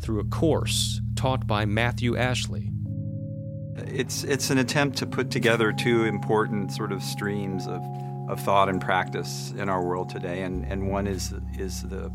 through 0.00 0.20
a 0.20 0.24
course 0.26 1.00
taught 1.16 1.48
by 1.48 1.64
Matthew 1.64 2.16
Ashley. 2.16 2.70
It's, 3.78 4.22
it's 4.22 4.50
an 4.50 4.58
attempt 4.58 4.96
to 4.98 5.06
put 5.06 5.32
together 5.32 5.72
two 5.72 6.04
important 6.04 6.70
sort 6.70 6.92
of 6.92 7.02
streams 7.02 7.66
of 7.66 7.82
of 8.28 8.40
thought 8.40 8.68
and 8.68 8.80
practice 8.80 9.52
in 9.56 9.68
our 9.68 9.82
world 9.82 10.10
today, 10.10 10.42
and, 10.42 10.64
and 10.66 10.88
one 10.88 11.06
is 11.06 11.34
is 11.58 11.82
the 11.82 12.12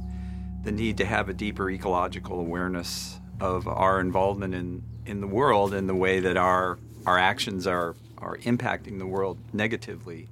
the 0.63 0.71
need 0.71 0.97
to 0.97 1.05
have 1.05 1.27
a 1.27 1.33
deeper 1.33 1.69
ecological 1.69 2.39
awareness 2.39 3.19
of 3.41 3.67
our 3.67 3.99
involvement 3.99 4.55
in, 4.55 4.81
in 5.05 5.19
the 5.19 5.27
world 5.27 5.73
and 5.73 5.89
the 5.89 5.95
way 5.95 6.21
that 6.21 6.37
our 6.37 6.79
our 7.05 7.17
actions 7.17 7.67
are 7.67 7.95
are 8.19 8.37
impacting 8.37 8.99
the 8.99 9.07
world 9.07 9.37
negatively. 9.51 10.29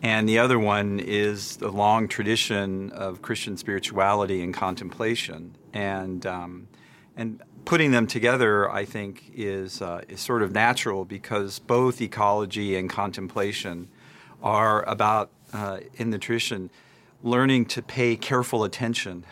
And 0.00 0.28
the 0.28 0.38
other 0.38 0.58
one 0.58 0.98
is 0.98 1.58
the 1.58 1.70
long 1.70 2.08
tradition 2.08 2.90
of 2.90 3.22
Christian 3.22 3.56
spirituality 3.56 4.42
and 4.42 4.54
contemplation, 4.54 5.56
and 5.72 6.24
um, 6.26 6.68
and 7.16 7.42
putting 7.64 7.92
them 7.92 8.06
together, 8.06 8.70
I 8.70 8.84
think, 8.84 9.30
is 9.34 9.82
uh, 9.82 10.02
is 10.08 10.20
sort 10.20 10.42
of 10.42 10.52
natural 10.52 11.04
because 11.04 11.58
both 11.58 12.00
ecology 12.00 12.76
and 12.76 12.88
contemplation 12.88 13.88
are 14.42 14.82
about, 14.88 15.30
uh, 15.52 15.80
in 15.94 16.10
the 16.10 16.18
tradition, 16.18 16.70
learning 17.22 17.66
to 17.66 17.82
pay 17.82 18.16
careful 18.16 18.64
attention 18.64 19.24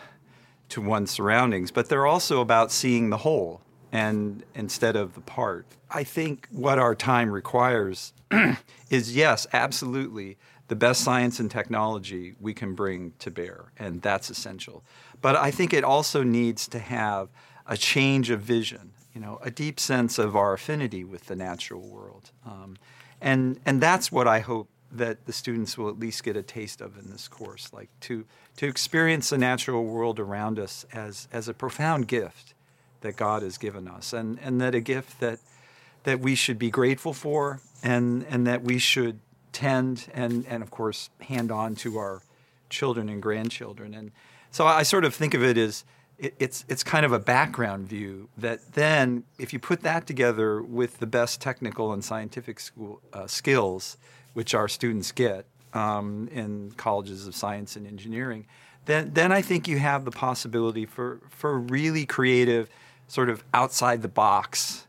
to 0.69 0.81
one's 0.81 1.11
surroundings, 1.11 1.71
but 1.71 1.89
they're 1.89 2.07
also 2.07 2.41
about 2.41 2.71
seeing 2.71 3.09
the 3.09 3.17
whole 3.17 3.61
and 3.91 4.43
instead 4.55 4.95
of 4.95 5.15
the 5.15 5.21
part. 5.21 5.65
I 5.89 6.03
think 6.03 6.47
what 6.49 6.79
our 6.79 6.95
time 6.95 7.29
requires 7.29 8.13
is 8.89 9.15
yes, 9.15 9.45
absolutely, 9.51 10.37
the 10.69 10.75
best 10.77 11.01
science 11.01 11.41
and 11.41 11.51
technology 11.51 12.33
we 12.39 12.53
can 12.53 12.73
bring 12.73 13.11
to 13.19 13.29
bear, 13.29 13.73
and 13.77 14.01
that's 14.01 14.29
essential. 14.29 14.85
But 15.21 15.35
I 15.35 15.51
think 15.51 15.73
it 15.73 15.83
also 15.83 16.23
needs 16.23 16.69
to 16.69 16.79
have 16.79 17.27
a 17.67 17.75
change 17.75 18.29
of 18.29 18.39
vision, 18.39 18.93
you 19.13 19.19
know, 19.19 19.39
a 19.43 19.51
deep 19.51 19.81
sense 19.81 20.17
of 20.17 20.35
our 20.37 20.53
affinity 20.53 21.03
with 21.03 21.25
the 21.25 21.35
natural 21.35 21.81
world. 21.81 22.31
Um, 22.45 22.77
and, 23.19 23.59
and 23.65 23.81
that's 23.81 24.13
what 24.13 24.27
I 24.27 24.39
hope 24.39 24.69
that 24.91 25.25
the 25.25 25.33
students 25.33 25.77
will 25.77 25.89
at 25.89 25.99
least 25.99 26.23
get 26.23 26.35
a 26.35 26.43
taste 26.43 26.81
of 26.81 26.97
in 26.97 27.09
this 27.09 27.27
course, 27.27 27.71
like 27.73 27.89
to 28.01 28.25
to 28.57 28.67
experience 28.67 29.29
the 29.29 29.37
natural 29.37 29.85
world 29.85 30.19
around 30.19 30.59
us 30.59 30.85
as 30.93 31.27
as 31.31 31.47
a 31.47 31.53
profound 31.53 32.07
gift 32.07 32.53
that 33.01 33.15
God 33.15 33.41
has 33.41 33.57
given 33.57 33.87
us, 33.87 34.13
and 34.13 34.39
and 34.41 34.59
that 34.61 34.75
a 34.75 34.81
gift 34.81 35.19
that 35.19 35.39
that 36.03 36.19
we 36.19 36.35
should 36.35 36.59
be 36.59 36.69
grateful 36.69 37.13
for, 37.13 37.61
and 37.83 38.25
and 38.29 38.45
that 38.47 38.63
we 38.63 38.77
should 38.77 39.19
tend 39.51 40.07
and 40.13 40.45
and 40.47 40.61
of 40.63 40.71
course 40.71 41.09
hand 41.21 41.51
on 41.51 41.75
to 41.75 41.97
our 41.97 42.21
children 42.69 43.09
and 43.09 43.21
grandchildren, 43.21 43.93
and 43.93 44.11
so 44.51 44.67
I 44.67 44.83
sort 44.83 45.05
of 45.05 45.15
think 45.15 45.33
of 45.33 45.43
it 45.43 45.57
as 45.57 45.85
it's 46.17 46.65
it's 46.67 46.83
kind 46.83 47.03
of 47.03 47.11
a 47.11 47.19
background 47.19 47.87
view 47.87 48.29
that 48.37 48.73
then 48.73 49.23
if 49.39 49.53
you 49.53 49.59
put 49.59 49.81
that 49.81 50.05
together 50.05 50.61
with 50.61 50.99
the 50.99 51.07
best 51.07 51.41
technical 51.41 51.91
and 51.93 52.03
scientific 52.03 52.59
school 52.59 53.01
uh, 53.11 53.25
skills 53.25 53.97
which 54.33 54.53
our 54.53 54.67
students 54.67 55.11
get 55.11 55.45
um, 55.73 56.29
in 56.31 56.71
colleges 56.77 57.27
of 57.27 57.35
science 57.35 57.75
and 57.75 57.87
engineering, 57.87 58.45
then 58.85 59.11
then 59.13 59.31
I 59.31 59.41
think 59.41 59.67
you 59.67 59.79
have 59.79 60.05
the 60.05 60.11
possibility 60.11 60.85
for 60.85 61.19
for 61.29 61.57
really 61.57 62.05
creative, 62.05 62.69
sort 63.07 63.29
of 63.29 63.43
outside 63.53 64.01
the 64.01 64.07
box 64.07 64.87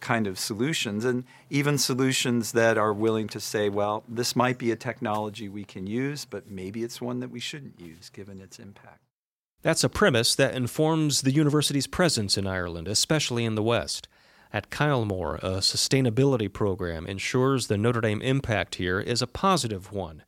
kind 0.00 0.26
of 0.26 0.38
solutions, 0.38 1.04
and 1.04 1.24
even 1.50 1.78
solutions 1.78 2.52
that 2.52 2.78
are 2.78 2.92
willing 2.92 3.26
to 3.28 3.40
say, 3.40 3.68
well, 3.68 4.04
this 4.08 4.36
might 4.36 4.58
be 4.58 4.70
a 4.70 4.76
technology 4.76 5.48
we 5.48 5.64
can 5.64 5.86
use, 5.86 6.24
but 6.24 6.48
maybe 6.48 6.84
it's 6.84 7.00
one 7.00 7.20
that 7.20 7.30
we 7.30 7.40
shouldn't 7.40 7.80
use 7.80 8.08
given 8.10 8.40
its 8.40 8.58
impact. 8.58 9.00
That's 9.62 9.82
a 9.82 9.88
premise 9.88 10.36
that 10.36 10.54
informs 10.54 11.22
the 11.22 11.32
university's 11.32 11.88
presence 11.88 12.38
in 12.38 12.46
Ireland, 12.46 12.86
especially 12.86 13.44
in 13.44 13.56
the 13.56 13.62
West. 13.62 14.06
At 14.56 14.70
Kylemore, 14.70 15.36
a 15.42 15.58
sustainability 15.58 16.50
program 16.50 17.06
ensures 17.06 17.66
the 17.66 17.76
Notre 17.76 18.00
Dame 18.00 18.22
impact 18.22 18.76
here 18.76 18.98
is 18.98 19.20
a 19.20 19.26
positive 19.26 19.92
one. 19.92 20.22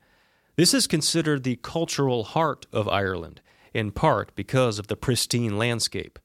This 0.55 0.75
is 0.75 0.87
considered 0.87 1.45
the 1.45 1.57
cultural 1.57 2.25
heart 2.25 2.67
of 2.71 2.87
Ireland, 2.91 3.41
in 3.73 3.91
part 3.91 4.37
because 4.37 4.79
of 4.79 4.89
the 4.89 4.97
pristine 4.97 5.57
landscape. 5.57 6.19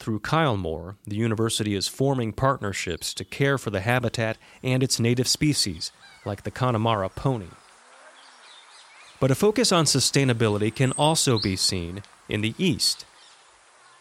Through 0.00 0.18
Kylemore, 0.18 0.96
the 1.06 1.14
university 1.14 1.76
is 1.76 1.86
forming 1.86 2.32
partnerships 2.32 3.14
to 3.14 3.24
care 3.24 3.56
for 3.56 3.70
the 3.70 3.82
habitat 3.82 4.36
and 4.64 4.82
its 4.82 4.98
native 4.98 5.28
species, 5.28 5.92
like 6.24 6.42
the 6.42 6.50
Connemara 6.50 7.08
pony. 7.08 7.50
But 9.20 9.30
a 9.30 9.36
focus 9.36 9.70
on 9.70 9.84
sustainability 9.84 10.74
can 10.74 10.90
also 10.98 11.38
be 11.38 11.54
seen 11.54 12.02
in 12.28 12.40
the 12.40 12.56
east. 12.58 13.04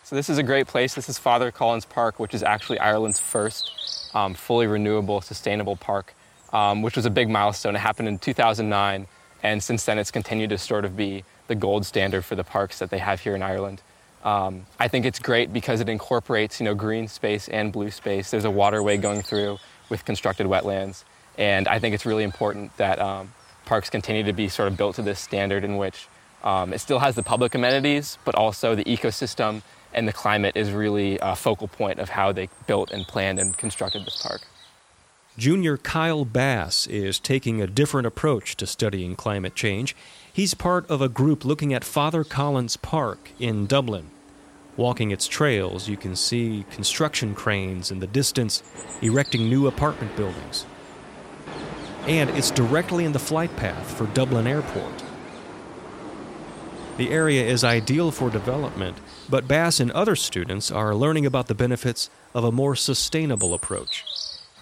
So 0.07 0.15
this 0.15 0.29
is 0.29 0.37
a 0.37 0.43
great 0.43 0.67
place. 0.67 0.93
This 0.95 1.09
is 1.09 1.17
Father 1.17 1.51
Collins 1.51 1.83
Park, 1.83 2.17
which 2.17 2.33
is 2.33 2.41
actually 2.41 2.79
Ireland's 2.79 3.19
first 3.19 4.09
um, 4.13 4.35
fully 4.35 4.65
renewable, 4.65 5.19
sustainable 5.19 5.75
park, 5.75 6.13
um, 6.53 6.81
which 6.81 6.95
was 6.95 7.05
a 7.05 7.09
big 7.09 7.29
milestone. 7.29 7.75
It 7.75 7.79
happened 7.79 8.07
in 8.07 8.17
2009, 8.17 9.05
and 9.43 9.61
since 9.61 9.83
then 9.83 9.99
it's 9.99 10.09
continued 10.09 10.51
to 10.51 10.57
sort 10.57 10.85
of 10.85 10.95
be 10.95 11.25
the 11.49 11.55
gold 11.55 11.85
standard 11.85 12.23
for 12.23 12.35
the 12.35 12.45
parks 12.45 12.79
that 12.79 12.89
they 12.89 12.99
have 12.99 13.19
here 13.19 13.35
in 13.35 13.43
Ireland. 13.43 13.81
Um, 14.23 14.65
I 14.79 14.87
think 14.87 15.05
it's 15.05 15.19
great 15.19 15.51
because 15.51 15.81
it 15.81 15.89
incorporates, 15.89 16.61
you 16.61 16.63
know, 16.63 16.73
green 16.73 17.09
space 17.09 17.49
and 17.49 17.73
blue 17.73 17.91
space. 17.91 18.31
There's 18.31 18.45
a 18.45 18.49
waterway 18.49 18.95
going 18.95 19.23
through 19.23 19.57
with 19.89 20.05
constructed 20.05 20.47
wetlands, 20.47 21.03
and 21.37 21.67
I 21.67 21.79
think 21.79 21.93
it's 21.93 22.05
really 22.05 22.23
important 22.23 22.77
that 22.77 22.99
um, 22.99 23.33
parks 23.65 23.89
continue 23.89 24.23
to 24.23 24.31
be 24.31 24.47
sort 24.47 24.69
of 24.69 24.77
built 24.77 24.95
to 24.95 25.01
this 25.01 25.19
standard 25.19 25.65
in 25.65 25.75
which 25.75 26.07
um, 26.45 26.71
it 26.71 26.79
still 26.79 26.99
has 26.99 27.15
the 27.15 27.23
public 27.23 27.55
amenities, 27.55 28.17
but 28.23 28.35
also 28.35 28.73
the 28.73 28.85
ecosystem 28.85 29.63
and 29.97 30.07
the 30.07 30.13
climate 30.13 30.55
is 30.55 30.71
really 30.71 31.17
a 31.21 31.35
focal 31.35 31.67
point 31.67 31.99
of 31.99 32.09
how 32.09 32.31
they 32.31 32.49
built 32.67 32.91
and 32.91 33.07
planned 33.07 33.39
and 33.39 33.57
constructed 33.57 34.05
this 34.05 34.21
park. 34.21 34.41
Junior 35.37 35.75
Kyle 35.75 36.23
Bass 36.23 36.85
is 36.87 37.19
taking 37.19 37.61
a 37.61 37.67
different 37.67 38.05
approach 38.05 38.55
to 38.57 38.67
studying 38.67 39.15
climate 39.15 39.55
change. 39.55 39.95
He's 40.31 40.53
part 40.53 40.89
of 40.89 41.01
a 41.01 41.09
group 41.09 41.43
looking 41.43 41.73
at 41.73 41.83
Father 41.83 42.23
Collins 42.23 42.77
Park 42.77 43.31
in 43.39 43.65
Dublin. 43.65 44.11
Walking 44.75 45.09
its 45.09 45.27
trails, 45.27 45.89
you 45.89 45.97
can 45.97 46.15
see 46.15 46.63
construction 46.69 47.33
cranes 47.33 47.89
in 47.89 47.99
the 47.99 48.07
distance 48.07 48.61
erecting 49.01 49.49
new 49.49 49.65
apartment 49.65 50.15
buildings. 50.15 50.65
And 52.05 52.29
it's 52.31 52.51
directly 52.51 53.03
in 53.03 53.13
the 53.13 53.19
flight 53.19 53.55
path 53.57 53.97
for 53.97 54.05
Dublin 54.07 54.45
Airport. 54.45 55.03
The 56.97 57.09
area 57.09 57.43
is 57.43 57.63
ideal 57.63 58.11
for 58.11 58.29
development, 58.29 58.97
but 59.29 59.47
Bass 59.47 59.79
and 59.79 59.91
other 59.91 60.15
students 60.15 60.71
are 60.71 60.95
learning 60.95 61.25
about 61.25 61.47
the 61.47 61.55
benefits 61.55 62.09
of 62.33 62.43
a 62.43 62.51
more 62.51 62.75
sustainable 62.75 63.53
approach. 63.53 64.03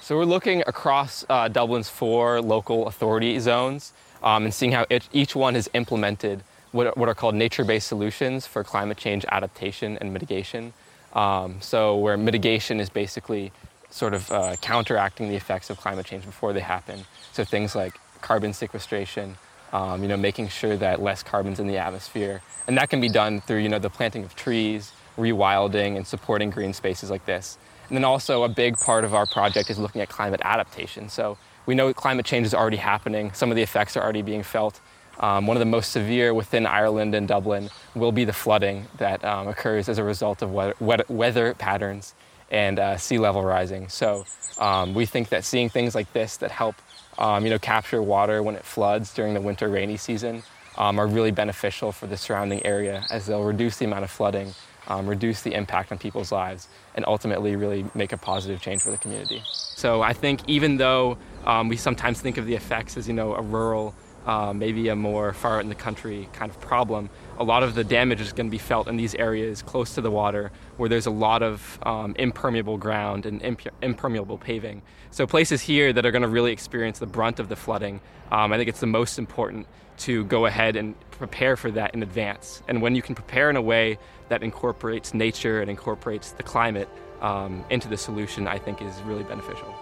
So 0.01 0.15
we're 0.15 0.25
looking 0.25 0.61
across 0.67 1.25
uh, 1.29 1.47
Dublin's 1.47 1.89
four 1.89 2.41
local 2.41 2.87
authority 2.87 3.39
zones 3.39 3.93
um, 4.21 4.45
and 4.45 4.53
seeing 4.53 4.71
how 4.71 4.85
it, 4.89 5.07
each 5.11 5.35
one 5.35 5.55
has 5.55 5.69
implemented 5.73 6.43
what, 6.71 6.97
what 6.97 7.09
are 7.09 7.15
called 7.15 7.35
nature-based 7.35 7.87
solutions 7.87 8.45
for 8.45 8.63
climate 8.63 8.97
change 8.97 9.25
adaptation 9.31 9.97
and 9.99 10.13
mitigation. 10.13 10.73
Um, 11.13 11.61
so 11.61 11.97
where 11.97 12.17
mitigation 12.17 12.79
is 12.79 12.89
basically 12.89 13.51
sort 13.89 14.13
of 14.13 14.29
uh, 14.31 14.55
counteracting 14.61 15.29
the 15.29 15.35
effects 15.35 15.69
of 15.69 15.77
climate 15.77 16.05
change 16.05 16.25
before 16.25 16.53
they 16.53 16.59
happen. 16.59 17.05
So 17.31 17.43
things 17.43 17.75
like 17.75 17.93
carbon 18.21 18.53
sequestration, 18.53 19.37
um, 19.75 20.01
you 20.01 20.07
know, 20.07 20.15
making 20.15 20.47
sure 20.47 20.77
that 20.77 21.01
less 21.01 21.21
carbon's 21.21 21.59
in 21.59 21.67
the 21.67 21.77
atmosphere. 21.77 22.41
And 22.65 22.77
that 22.77 22.89
can 22.89 23.01
be 23.01 23.09
done 23.09 23.41
through, 23.41 23.57
you 23.57 23.67
know, 23.67 23.77
the 23.77 23.89
planting 23.89 24.23
of 24.23 24.33
trees, 24.33 24.93
rewilding, 25.17 25.97
and 25.97 26.07
supporting 26.07 26.49
green 26.49 26.73
spaces 26.73 27.09
like 27.09 27.25
this. 27.25 27.57
And 27.89 27.97
then 27.97 28.05
also 28.05 28.43
a 28.43 28.49
big 28.49 28.77
part 28.77 29.03
of 29.03 29.13
our 29.13 29.25
project 29.25 29.69
is 29.69 29.77
looking 29.77 29.99
at 29.99 30.07
climate 30.07 30.39
adaptation. 30.45 31.09
So 31.09 31.37
we 31.65 31.75
know 31.75 31.93
climate 31.93 32.25
change 32.25 32.47
is 32.47 32.53
already 32.53 32.77
happening. 32.77 33.33
Some 33.33 33.51
of 33.51 33.57
the 33.57 33.63
effects 33.63 33.97
are 33.97 34.03
already 34.03 34.21
being 34.21 34.43
felt. 34.43 34.79
Um, 35.19 35.45
one 35.45 35.57
of 35.57 35.59
the 35.59 35.65
most 35.65 35.91
severe 35.91 36.33
within 36.33 36.65
Ireland 36.65 37.13
and 37.13 37.27
Dublin 37.27 37.69
will 37.95 38.13
be 38.13 38.23
the 38.23 38.33
flooding 38.33 38.87
that 38.97 39.25
um, 39.25 39.49
occurs 39.49 39.89
as 39.89 39.97
a 39.97 40.05
result 40.05 40.41
of 40.41 40.51
weather, 40.53 41.05
weather 41.09 41.53
patterns 41.53 42.15
and 42.49 42.79
uh, 42.79 42.97
sea 42.97 43.17
level 43.17 43.43
rising. 43.43 43.89
So 43.89 44.25
um, 44.57 44.93
we 44.93 45.05
think 45.05 45.29
that 45.29 45.43
seeing 45.43 45.67
things 45.69 45.95
like 45.95 46.11
this 46.13 46.37
that 46.37 46.51
help 46.51 46.75
um, 47.17 47.43
you 47.43 47.49
know, 47.49 47.59
capture 47.59 48.01
water 48.01 48.43
when 48.43 48.55
it 48.55 48.65
floods 48.65 49.13
during 49.13 49.33
the 49.33 49.41
winter 49.41 49.69
rainy 49.69 49.97
season 49.97 50.43
um, 50.77 50.99
are 50.99 51.07
really 51.07 51.31
beneficial 51.31 51.91
for 51.91 52.07
the 52.07 52.17
surrounding 52.17 52.65
area 52.65 53.05
as 53.09 53.25
they'll 53.25 53.43
reduce 53.43 53.77
the 53.77 53.85
amount 53.85 54.03
of 54.03 54.11
flooding, 54.11 54.53
um, 54.87 55.07
reduce 55.07 55.41
the 55.41 55.53
impact 55.53 55.91
on 55.91 55.97
people's 55.97 56.31
lives, 56.31 56.67
and 56.95 57.05
ultimately 57.05 57.55
really 57.55 57.85
make 57.93 58.11
a 58.11 58.17
positive 58.17 58.61
change 58.61 58.81
for 58.81 58.91
the 58.91 58.97
community. 58.97 59.41
So 59.45 60.01
I 60.01 60.13
think 60.13 60.41
even 60.47 60.77
though 60.77 61.17
um, 61.45 61.69
we 61.69 61.77
sometimes 61.77 62.21
think 62.21 62.37
of 62.37 62.45
the 62.45 62.55
effects 62.55 62.97
as, 62.97 63.07
you 63.07 63.13
know, 63.13 63.33
a 63.35 63.41
rural, 63.41 63.93
uh, 64.25 64.53
maybe 64.53 64.89
a 64.89 64.95
more 64.95 65.33
far 65.33 65.57
out 65.57 65.63
in 65.63 65.69
the 65.69 65.75
country 65.75 66.27
kind 66.33 66.49
of 66.49 66.59
problem, 66.59 67.09
a 67.37 67.43
lot 67.43 67.63
of 67.63 67.75
the 67.75 67.83
damage 67.83 68.21
is 68.21 68.31
going 68.33 68.47
to 68.47 68.51
be 68.51 68.57
felt 68.57 68.87
in 68.87 68.97
these 68.97 69.15
areas 69.15 69.61
close 69.61 69.95
to 69.95 70.01
the 70.01 70.11
water 70.11 70.51
where 70.77 70.87
there's 70.87 71.05
a 71.05 71.11
lot 71.11 71.43
of 71.43 71.79
um, 71.83 72.15
impermeable 72.17 72.77
ground 72.77 73.25
and 73.25 73.41
imp- 73.41 73.67
impermeable 73.81 74.37
paving. 74.37 74.81
So 75.11 75.27
places 75.27 75.61
here 75.61 75.91
that 75.93 76.05
are 76.05 76.11
going 76.11 76.21
to 76.21 76.27
really 76.27 76.51
experience 76.51 76.99
the 76.99 77.05
brunt 77.05 77.39
of 77.39 77.49
the 77.49 77.55
flooding, 77.55 77.99
um, 78.31 78.53
I 78.53 78.57
think 78.57 78.69
it's 78.69 78.79
the 78.79 78.87
most 78.87 79.19
important 79.19 79.67
to 79.97 80.25
go 80.25 80.45
ahead 80.45 80.75
and 80.75 80.95
prepare 81.11 81.55
for 81.55 81.71
that 81.71 81.93
in 81.93 82.03
advance. 82.03 82.61
And 82.67 82.81
when 82.81 82.95
you 82.95 83.01
can 83.01 83.15
prepare 83.15 83.49
in 83.49 83.55
a 83.55 83.61
way 83.61 83.97
that 84.29 84.43
incorporates 84.43 85.13
nature 85.13 85.61
and 85.61 85.69
incorporates 85.69 86.31
the 86.31 86.43
climate 86.43 86.89
um, 87.21 87.63
into 87.69 87.87
the 87.87 87.97
solution, 87.97 88.47
I 88.47 88.57
think 88.57 88.81
is 88.81 89.01
really 89.03 89.23
beneficial. 89.23 89.73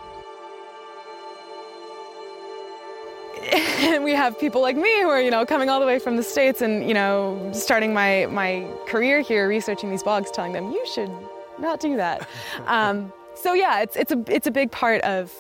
And 3.52 4.04
we 4.04 4.14
have 4.14 4.40
people 4.40 4.62
like 4.62 4.76
me 4.76 5.02
who 5.02 5.10
are, 5.10 5.22
you 5.22 5.32
know, 5.32 5.46
coming 5.46 5.70
all 5.70 5.80
the 5.80 5.86
way 5.86 6.00
from 6.00 6.16
the 6.16 6.24
States 6.24 6.62
and, 6.62 6.88
you 6.88 6.94
know, 6.94 7.52
starting 7.54 7.94
my, 7.94 8.28
my 8.28 8.68
career 8.88 9.22
here 9.22 9.48
researching 9.48 9.90
these 9.90 10.04
bogs, 10.04 10.32
telling 10.32 10.54
them, 10.54 10.72
you 10.72 10.86
should 10.88 11.12
not 11.60 11.80
do 11.80 11.96
that. 11.98 12.28
um, 12.66 13.12
so 13.36 13.54
yeah, 13.54 13.82
it's, 13.82 13.96
it's, 13.96 14.12
a, 14.12 14.24
it's 14.28 14.48
a 14.48 14.52
big 14.52 14.72
part 14.72 15.02
of 15.02 15.34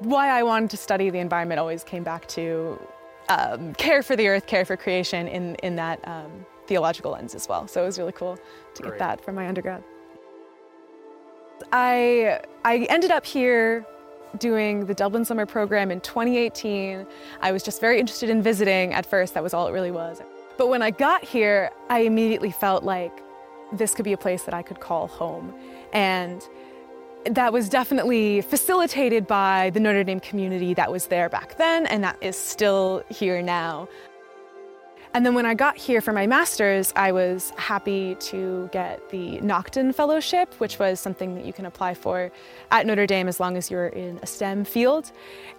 why 0.00 0.28
I 0.28 0.42
wanted 0.42 0.70
to 0.70 0.76
study 0.76 1.10
the 1.10 1.18
environment 1.18 1.58
always 1.58 1.82
came 1.82 2.04
back 2.04 2.28
to 2.28 2.80
um, 3.28 3.74
care 3.74 4.02
for 4.02 4.16
the 4.16 4.28
earth, 4.28 4.46
care 4.46 4.64
for 4.64 4.76
creation 4.76 5.26
in, 5.28 5.54
in 5.56 5.76
that 5.76 6.00
um, 6.06 6.46
theological 6.66 7.12
lens 7.12 7.34
as 7.34 7.48
well. 7.48 7.66
So 7.66 7.82
it 7.82 7.86
was 7.86 7.98
really 7.98 8.12
cool 8.12 8.38
to 8.74 8.82
Great. 8.82 8.92
get 8.92 8.98
that 9.00 9.24
from 9.24 9.34
my 9.34 9.48
undergrad. 9.48 9.82
I, 11.72 12.40
I 12.64 12.86
ended 12.88 13.10
up 13.10 13.26
here 13.26 13.84
doing 14.38 14.86
the 14.86 14.94
Dublin 14.94 15.24
Summer 15.24 15.46
Program 15.46 15.90
in 15.90 16.00
2018. 16.00 17.06
I 17.40 17.52
was 17.52 17.62
just 17.62 17.80
very 17.80 17.98
interested 17.98 18.28
in 18.28 18.42
visiting 18.42 18.92
at 18.92 19.06
first, 19.06 19.34
that 19.34 19.42
was 19.42 19.54
all 19.54 19.66
it 19.66 19.72
really 19.72 19.90
was. 19.90 20.20
But 20.56 20.68
when 20.68 20.82
I 20.82 20.90
got 20.90 21.24
here, 21.24 21.70
I 21.88 22.00
immediately 22.00 22.50
felt 22.50 22.82
like 22.82 23.12
this 23.72 23.94
could 23.94 24.04
be 24.04 24.12
a 24.12 24.18
place 24.18 24.44
that 24.44 24.54
I 24.54 24.62
could 24.62 24.80
call 24.80 25.06
home. 25.06 25.54
And 25.92 26.42
that 27.24 27.52
was 27.52 27.68
definitely 27.68 28.40
facilitated 28.42 29.26
by 29.26 29.70
the 29.70 29.80
Notre 29.80 30.04
Dame 30.04 30.20
community 30.20 30.74
that 30.74 30.90
was 30.90 31.06
there 31.06 31.28
back 31.28 31.56
then 31.58 31.86
and 31.86 32.02
that 32.04 32.16
is 32.20 32.36
still 32.36 33.02
here 33.08 33.42
now. 33.42 33.88
And 35.14 35.24
then 35.24 35.34
when 35.34 35.46
I 35.46 35.54
got 35.54 35.76
here 35.76 36.00
for 36.00 36.12
my 36.12 36.26
master's, 36.26 36.92
I 36.94 37.12
was 37.12 37.52
happy 37.56 38.14
to 38.16 38.68
get 38.72 39.08
the 39.10 39.40
Naughton 39.40 39.92
Fellowship, 39.92 40.54
which 40.58 40.78
was 40.78 41.00
something 41.00 41.34
that 41.34 41.44
you 41.44 41.52
can 41.52 41.66
apply 41.66 41.94
for 41.94 42.30
at 42.70 42.86
Notre 42.86 43.06
Dame 43.06 43.28
as 43.28 43.40
long 43.40 43.56
as 43.56 43.70
you're 43.70 43.88
in 43.88 44.18
a 44.22 44.26
STEM 44.26 44.64
field. 44.64 45.10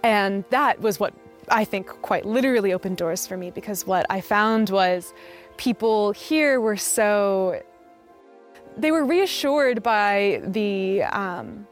And 0.02 0.44
that 0.50 0.80
was 0.80 1.00
what 1.00 1.14
I 1.48 1.64
think 1.64 1.88
quite 2.02 2.24
literally 2.24 2.72
opened 2.72 2.96
doors 2.96 3.26
for 3.26 3.36
me 3.36 3.50
because 3.50 3.86
what 3.86 4.06
I 4.08 4.20
found 4.20 4.70
was 4.70 5.12
people 5.56 6.12
here 6.12 6.60
were 6.60 6.76
so, 6.76 7.60
they 8.76 8.92
were 8.92 9.04
reassured 9.04 9.82
by 9.82 10.42
the, 10.44 11.02
um, 11.04 11.66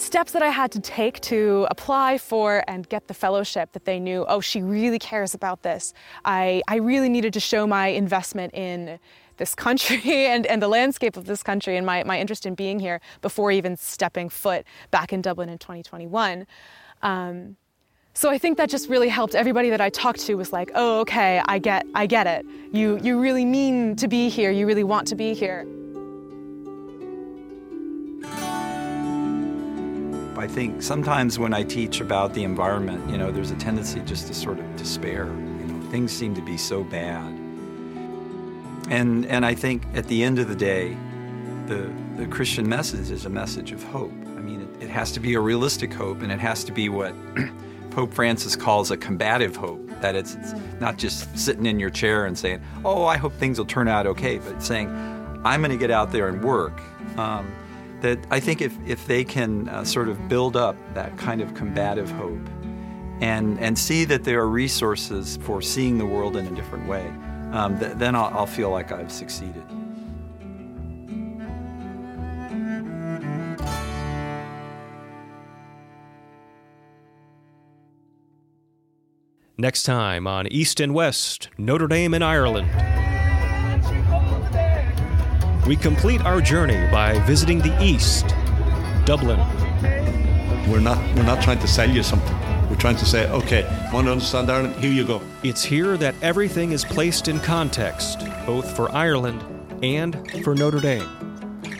steps 0.00 0.32
that 0.32 0.42
I 0.42 0.48
had 0.48 0.70
to 0.72 0.80
take 0.80 1.20
to 1.22 1.66
apply 1.70 2.18
for 2.18 2.64
and 2.68 2.88
get 2.88 3.08
the 3.08 3.14
fellowship 3.14 3.72
that 3.72 3.84
they 3.84 3.98
knew, 3.98 4.24
oh, 4.28 4.40
she 4.40 4.62
really 4.62 4.98
cares 4.98 5.34
about 5.34 5.62
this. 5.62 5.92
I, 6.24 6.62
I 6.68 6.76
really 6.76 7.08
needed 7.08 7.32
to 7.34 7.40
show 7.40 7.66
my 7.66 7.88
investment 7.88 8.54
in 8.54 8.98
this 9.36 9.54
country 9.54 10.26
and, 10.26 10.46
and 10.46 10.60
the 10.60 10.68
landscape 10.68 11.16
of 11.16 11.24
this 11.24 11.42
country 11.42 11.76
and 11.76 11.86
my, 11.86 12.04
my 12.04 12.18
interest 12.20 12.46
in 12.46 12.54
being 12.54 12.78
here 12.78 13.00
before 13.20 13.50
even 13.50 13.76
stepping 13.76 14.28
foot 14.28 14.64
back 14.90 15.12
in 15.12 15.22
Dublin 15.22 15.48
in 15.48 15.58
2021. 15.58 16.46
Um, 17.02 17.56
so 18.14 18.30
I 18.30 18.38
think 18.38 18.56
that 18.56 18.68
just 18.68 18.88
really 18.88 19.08
helped. 19.08 19.36
Everybody 19.36 19.70
that 19.70 19.80
I 19.80 19.90
talked 19.90 20.18
to 20.26 20.34
was 20.34 20.52
like, 20.52 20.72
"Oh, 20.74 20.98
okay, 21.02 21.40
I 21.44 21.60
get, 21.60 21.86
I 21.94 22.06
get 22.06 22.26
it. 22.26 22.44
You, 22.72 22.98
you 23.00 23.20
really 23.20 23.44
mean 23.44 23.94
to 23.94 24.08
be 24.08 24.28
here. 24.28 24.50
You 24.50 24.66
really 24.66 24.82
want 24.82 25.06
to 25.08 25.14
be 25.14 25.34
here." 25.34 25.64
I 30.38 30.46
think 30.46 30.82
sometimes 30.82 31.38
when 31.38 31.52
I 31.52 31.64
teach 31.64 32.00
about 32.00 32.32
the 32.32 32.44
environment, 32.44 33.10
you 33.10 33.18
know, 33.18 33.32
there's 33.32 33.50
a 33.50 33.56
tendency 33.56 34.00
just 34.00 34.28
to 34.28 34.34
sort 34.34 34.60
of 34.60 34.76
despair. 34.76 35.26
You 35.26 35.32
know, 35.32 35.90
things 35.90 36.12
seem 36.12 36.34
to 36.36 36.40
be 36.40 36.56
so 36.56 36.84
bad. 36.84 37.26
And 38.88 39.26
and 39.26 39.44
I 39.44 39.54
think 39.54 39.82
at 39.94 40.06
the 40.06 40.22
end 40.22 40.38
of 40.38 40.48
the 40.48 40.54
day, 40.54 40.96
the, 41.66 41.92
the 42.16 42.26
Christian 42.26 42.68
message 42.68 43.10
is 43.10 43.26
a 43.26 43.28
message 43.28 43.72
of 43.72 43.82
hope. 43.82 44.12
I 44.36 44.40
mean, 44.40 44.62
it, 44.62 44.84
it 44.84 44.90
has 44.90 45.10
to 45.12 45.20
be 45.20 45.34
a 45.34 45.40
realistic 45.40 45.92
hope, 45.92 46.22
and 46.22 46.30
it 46.30 46.38
has 46.38 46.62
to 46.64 46.72
be 46.72 46.88
what 46.88 47.14
Pope 47.90 48.14
Francis 48.14 48.54
calls 48.54 48.90
a 48.90 48.96
combative 48.96 49.56
hope. 49.56 49.84
That 50.00 50.14
it's, 50.14 50.36
it's 50.36 50.54
not 50.80 50.98
just 50.98 51.36
sitting 51.36 51.66
in 51.66 51.80
your 51.80 51.90
chair 51.90 52.26
and 52.26 52.38
saying, 52.38 52.62
"Oh, 52.84 53.04
I 53.04 53.16
hope 53.16 53.32
things 53.34 53.58
will 53.58 53.66
turn 53.66 53.88
out 53.88 54.06
okay," 54.06 54.38
but 54.38 54.62
saying, 54.62 54.88
"I'm 55.44 55.60
going 55.60 55.72
to 55.72 55.76
get 55.76 55.90
out 55.90 56.12
there 56.12 56.28
and 56.28 56.42
work." 56.44 56.80
Um, 57.18 57.52
that 58.00 58.18
I 58.30 58.40
think 58.40 58.60
if, 58.60 58.76
if 58.86 59.06
they 59.06 59.24
can 59.24 59.68
uh, 59.68 59.84
sort 59.84 60.08
of 60.08 60.28
build 60.28 60.56
up 60.56 60.76
that 60.94 61.16
kind 61.18 61.40
of 61.40 61.54
combative 61.54 62.10
hope 62.10 62.48
and, 63.20 63.58
and 63.58 63.78
see 63.78 64.04
that 64.04 64.24
there 64.24 64.40
are 64.40 64.48
resources 64.48 65.38
for 65.42 65.60
seeing 65.60 65.98
the 65.98 66.06
world 66.06 66.36
in 66.36 66.46
a 66.46 66.54
different 66.54 66.88
way, 66.88 67.06
um, 67.52 67.78
th- 67.78 67.94
then 67.94 68.14
I'll, 68.14 68.30
I'll 68.36 68.46
feel 68.46 68.70
like 68.70 68.92
I've 68.92 69.10
succeeded. 69.10 69.64
Next 79.60 79.82
time 79.82 80.28
on 80.28 80.46
East 80.46 80.78
and 80.78 80.94
West, 80.94 81.48
Notre 81.58 81.88
Dame 81.88 82.14
in 82.14 82.22
Ireland. 82.22 82.97
We 85.68 85.76
complete 85.76 86.22
our 86.22 86.40
journey 86.40 86.90
by 86.90 87.18
visiting 87.26 87.58
the 87.58 87.76
East, 87.84 88.34
Dublin. 89.04 89.38
We're 90.66 90.80
not 90.80 90.96
we're 91.14 91.24
not 91.26 91.42
trying 91.42 91.58
to 91.58 91.68
sell 91.68 91.90
you 91.90 92.02
something. 92.02 92.34
We're 92.70 92.76
trying 92.76 92.96
to 92.96 93.04
say, 93.04 93.28
okay, 93.30 93.64
want 93.92 94.06
to 94.06 94.12
understand 94.12 94.50
Ireland? 94.50 94.76
Here 94.76 94.90
you 94.90 95.06
go. 95.06 95.20
It's 95.42 95.62
here 95.62 95.98
that 95.98 96.14
everything 96.22 96.72
is 96.72 96.86
placed 96.86 97.28
in 97.28 97.38
context, 97.40 98.20
both 98.46 98.74
for 98.74 98.90
Ireland 98.92 99.44
and 99.82 100.16
for 100.42 100.54
Notre 100.54 100.80
Dame. 100.80 101.06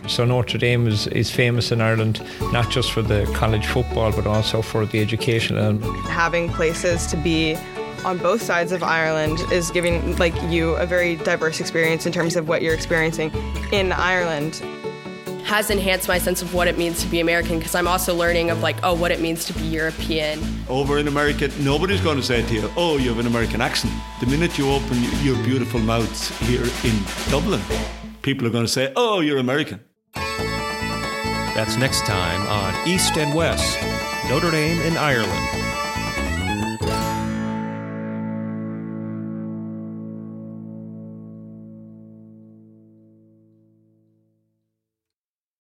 So 0.06 0.26
Notre 0.26 0.58
Dame 0.58 0.86
is, 0.86 1.06
is 1.06 1.30
famous 1.30 1.72
in 1.72 1.80
Ireland, 1.80 2.22
not 2.52 2.68
just 2.68 2.92
for 2.92 3.00
the 3.00 3.24
college 3.34 3.66
football, 3.66 4.12
but 4.12 4.26
also 4.26 4.60
for 4.60 4.84
the 4.84 5.00
education 5.00 5.56
element. 5.56 5.96
Having 6.08 6.50
places 6.50 7.06
to 7.06 7.16
be 7.16 7.56
on 8.04 8.18
both 8.18 8.42
sides 8.42 8.72
of 8.72 8.82
Ireland 8.82 9.40
is 9.52 9.70
giving 9.70 10.16
like 10.16 10.34
you 10.44 10.74
a 10.76 10.86
very 10.86 11.16
diverse 11.16 11.60
experience 11.60 12.06
in 12.06 12.12
terms 12.12 12.36
of 12.36 12.48
what 12.48 12.62
you're 12.62 12.74
experiencing 12.74 13.32
in 13.72 13.92
Ireland. 13.92 14.62
Has 15.44 15.70
enhanced 15.70 16.08
my 16.08 16.18
sense 16.18 16.42
of 16.42 16.52
what 16.52 16.68
it 16.68 16.76
means 16.76 17.02
to 17.02 17.08
be 17.08 17.20
American 17.20 17.58
because 17.58 17.74
I'm 17.74 17.88
also 17.88 18.14
learning 18.14 18.50
of 18.50 18.60
like, 18.62 18.76
oh, 18.82 18.94
what 18.94 19.10
it 19.10 19.20
means 19.20 19.46
to 19.46 19.54
be 19.54 19.64
European. 19.64 20.40
Over 20.68 20.98
in 20.98 21.08
America, 21.08 21.50
nobody's 21.60 22.02
going 22.02 22.18
to 22.18 22.22
say 22.22 22.46
to 22.46 22.54
you, 22.54 22.70
oh, 22.76 22.98
you 22.98 23.08
have 23.08 23.18
an 23.18 23.26
American 23.26 23.62
accent. 23.62 23.94
The 24.20 24.26
minute 24.26 24.58
you 24.58 24.70
open 24.70 25.02
your 25.22 25.42
beautiful 25.44 25.80
mouth 25.80 26.40
here 26.46 26.64
in 26.84 27.02
Dublin, 27.30 27.62
people 28.20 28.46
are 28.46 28.50
going 28.50 28.66
to 28.66 28.70
say, 28.70 28.92
oh, 28.94 29.20
you're 29.20 29.38
American. 29.38 29.80
That's 30.14 31.76
next 31.76 32.04
time 32.04 32.46
on 32.46 32.88
East 32.88 33.16
and 33.16 33.34
West, 33.34 33.82
Notre 34.28 34.50
Dame 34.50 34.80
in 34.82 34.96
Ireland. 34.96 35.57